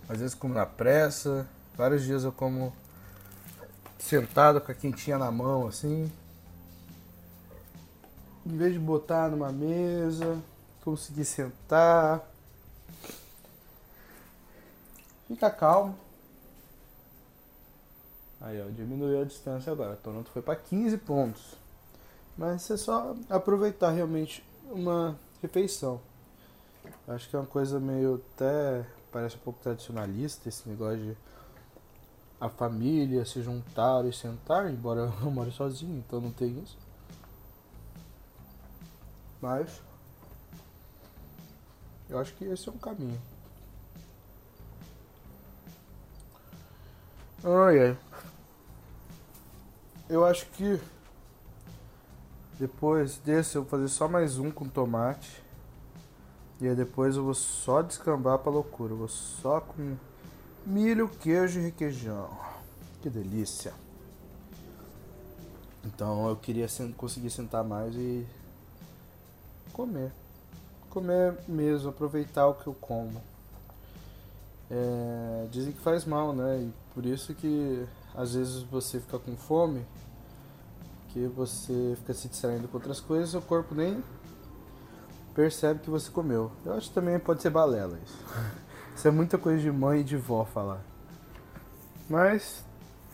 Às 0.09 0.21
vezes 0.21 0.37
como 0.37 0.55
na 0.55 0.65
pressa, 0.65 1.49
vários 1.77 2.05
dias 2.05 2.25
eu 2.25 2.33
como 2.33 2.73
sentado 3.99 4.61
com 4.61 4.71
a 4.71 4.75
quentinha 4.75 5.19
na 5.19 5.31
mão 5.31 5.67
assim. 5.67 6.11
Em 8.45 8.57
vez 8.57 8.73
de 8.73 8.79
botar 8.79 9.29
numa 9.29 9.51
mesa, 9.51 10.39
conseguir 10.85 11.25
sentar. 11.25 12.23
Fica 15.27 15.51
calmo. 15.51 15.97
Aí, 18.41 18.61
ó, 18.61 18.71
diminuiu 18.71 19.21
a 19.21 19.25
distância 19.25 19.73
agora. 19.73 19.97
Toronto 19.97 20.31
foi 20.31 20.43
para 20.43 20.55
15 20.55 20.97
pontos. 20.99 21.57
Mas 22.39 22.71
é 22.71 22.77
só 22.77 23.17
aproveitar 23.29 23.91
realmente 23.91 24.45
uma 24.71 25.19
refeição. 25.43 26.01
Acho 27.09 27.29
que 27.29 27.35
é 27.35 27.39
uma 27.39 27.47
coisa 27.47 27.81
meio 27.81 28.23
até 28.35 28.85
parece 29.11 29.37
um 29.37 29.41
pouco 29.41 29.59
tradicionalista 29.63 30.49
esse 30.49 30.69
negócio 30.69 30.99
de 30.99 31.17
a 32.41 32.49
família 32.49 33.25
se 33.25 33.43
juntar 33.43 34.05
e 34.05 34.13
sentar, 34.13 34.71
embora 34.71 35.13
eu 35.23 35.31
moro 35.31 35.51
sozinho, 35.53 35.99
então 35.99 36.21
não 36.21 36.31
tem 36.31 36.59
isso. 36.63 36.77
Mas 39.41 39.81
eu 42.09 42.19
acho 42.19 42.35
que 42.35 42.45
esse 42.45 42.69
é 42.69 42.73
um 42.73 42.79
caminho. 42.79 43.21
Ai, 47.45 47.79
ai. 47.79 47.99
Eu 50.09 50.25
acho 50.25 50.47
que 50.51 50.81
depois 52.59 53.19
desse 53.19 53.57
eu 53.57 53.63
vou 53.63 53.71
fazer 53.71 53.89
só 53.89 54.09
mais 54.09 54.39
um 54.39 54.51
com 54.51 54.69
tomate. 54.69 55.43
E 56.61 56.69
aí 56.69 56.75
depois 56.75 57.17
eu 57.17 57.25
vou 57.25 57.35
só 57.35 57.83
descambar 57.83 58.39
pra 58.39 58.51
loucura. 58.51 58.93
Eu 58.93 58.99
vou 58.99 59.09
só 59.09 59.61
com 59.61 59.97
milho, 60.67 61.09
queijo 61.09 61.61
e 61.61 61.63
requeijão. 61.63 62.29
Que 63.01 63.09
delícia. 63.09 63.73
Então 65.85 66.29
eu 66.29 66.37
queria 66.37 66.67
conseguir 66.97 67.31
sentar 67.31 67.63
mais 67.63 67.95
e 67.95 68.27
comer. 69.73 70.11
Comer 70.91 71.39
mesmo, 71.47 71.91
aproveitar 71.91 72.49
o 72.49 72.55
que 72.55 72.67
eu 72.67 72.75
como. 72.75 73.23
É, 74.69 75.47
dizem 75.53 75.73
que 75.73 75.81
faz 75.81 76.05
mal, 76.05 76.33
né? 76.33 76.59
E 76.59 76.73
por 76.93 77.07
isso 77.07 77.33
que 77.35 77.87
às 78.15 78.35
vezes 78.35 78.63
você 78.63 78.99
fica 78.99 79.19
com 79.19 79.37
fome, 79.37 79.87
que 81.11 81.27
você 81.29 81.95
fica 81.99 82.13
se 82.13 82.29
distraindo 82.29 82.67
com 82.67 82.79
outras 82.79 82.99
coisas, 82.99 83.31
seu 83.31 83.43
corpo 83.43 83.75
nem 83.75 84.03
percebe 85.35 85.81
que 85.81 85.91
você 85.91 86.11
comeu. 86.11 86.51
Eu 86.65 86.73
acho 86.73 86.89
que 86.89 86.95
também 86.95 87.19
pode 87.19 87.43
ser 87.43 87.51
balela 87.51 87.99
isso. 88.05 88.19
Isso 88.97 89.07
é 89.07 89.11
muita 89.11 89.37
coisa 89.37 89.61
de 89.61 89.71
mãe 89.71 90.01
e 90.01 90.05
de 90.05 90.17
vó 90.17 90.47
falar. 90.47 90.81
Mas, 92.09 92.65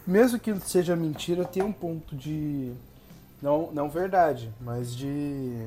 mesmo 0.06 0.38
que 0.38 0.54
seja 0.60 0.94
mentira, 0.94 1.44
tem 1.44 1.60
um 1.60 1.72
ponto 1.72 2.14
de. 2.14 2.72
Não, 3.42 3.72
não 3.72 3.90
verdade, 3.90 4.54
mas 4.60 4.94
de. 4.94 5.66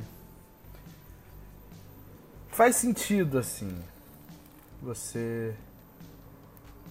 Faz 2.48 2.78
sentido 2.78 3.38
assim. 3.38 3.78
Você 4.82 5.54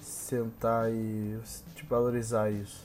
sentar 0.03 0.93
e 0.93 1.41
te 1.75 1.83
valorizar 1.87 2.51
isso. 2.51 2.85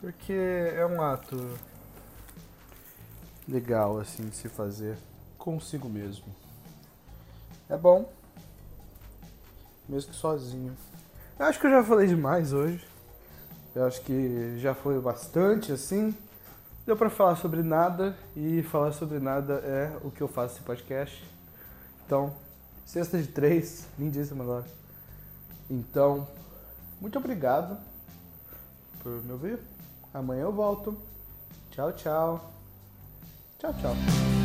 Porque 0.00 0.32
é 0.32 0.86
um 0.86 1.02
ato 1.02 1.36
legal 3.46 3.98
assim 3.98 4.26
de 4.26 4.36
se 4.36 4.48
fazer 4.48 4.96
consigo 5.36 5.86
mesmo. 5.86 6.34
É 7.68 7.76
bom, 7.76 8.10
mesmo 9.90 10.12
que 10.12 10.16
sozinho. 10.16 10.76
Eu 11.38 11.46
acho 11.46 11.58
que 11.58 11.66
eu 11.66 11.70
já 11.70 11.82
falei 11.82 12.06
demais 12.06 12.52
hoje. 12.52 12.86
Eu 13.74 13.86
acho 13.86 14.00
que 14.02 14.58
já 14.58 14.74
foi 14.74 14.98
bastante 15.00 15.72
assim. 15.72 16.14
Deu 16.86 16.96
para 16.96 17.10
falar 17.10 17.36
sobre 17.36 17.62
nada 17.62 18.16
e 18.36 18.62
falar 18.62 18.92
sobre 18.92 19.18
nada 19.18 19.54
é 19.64 19.92
o 20.02 20.10
que 20.10 20.20
eu 20.20 20.28
faço 20.28 20.54
nesse 20.54 20.64
podcast. 20.64 21.24
Então, 22.06 22.32
sexta 22.86 23.18
de 23.18 23.28
três, 23.28 23.86
lindíssima 23.98 24.44
agora. 24.44 24.64
Então, 25.68 26.26
muito 27.00 27.18
obrigado 27.18 27.76
por 29.02 29.22
me 29.24 29.32
ouvir. 29.32 29.58
Amanhã 30.12 30.42
eu 30.42 30.52
volto. 30.52 30.96
Tchau, 31.70 31.92
tchau. 31.92 32.52
Tchau, 33.58 33.74
tchau. 33.74 34.39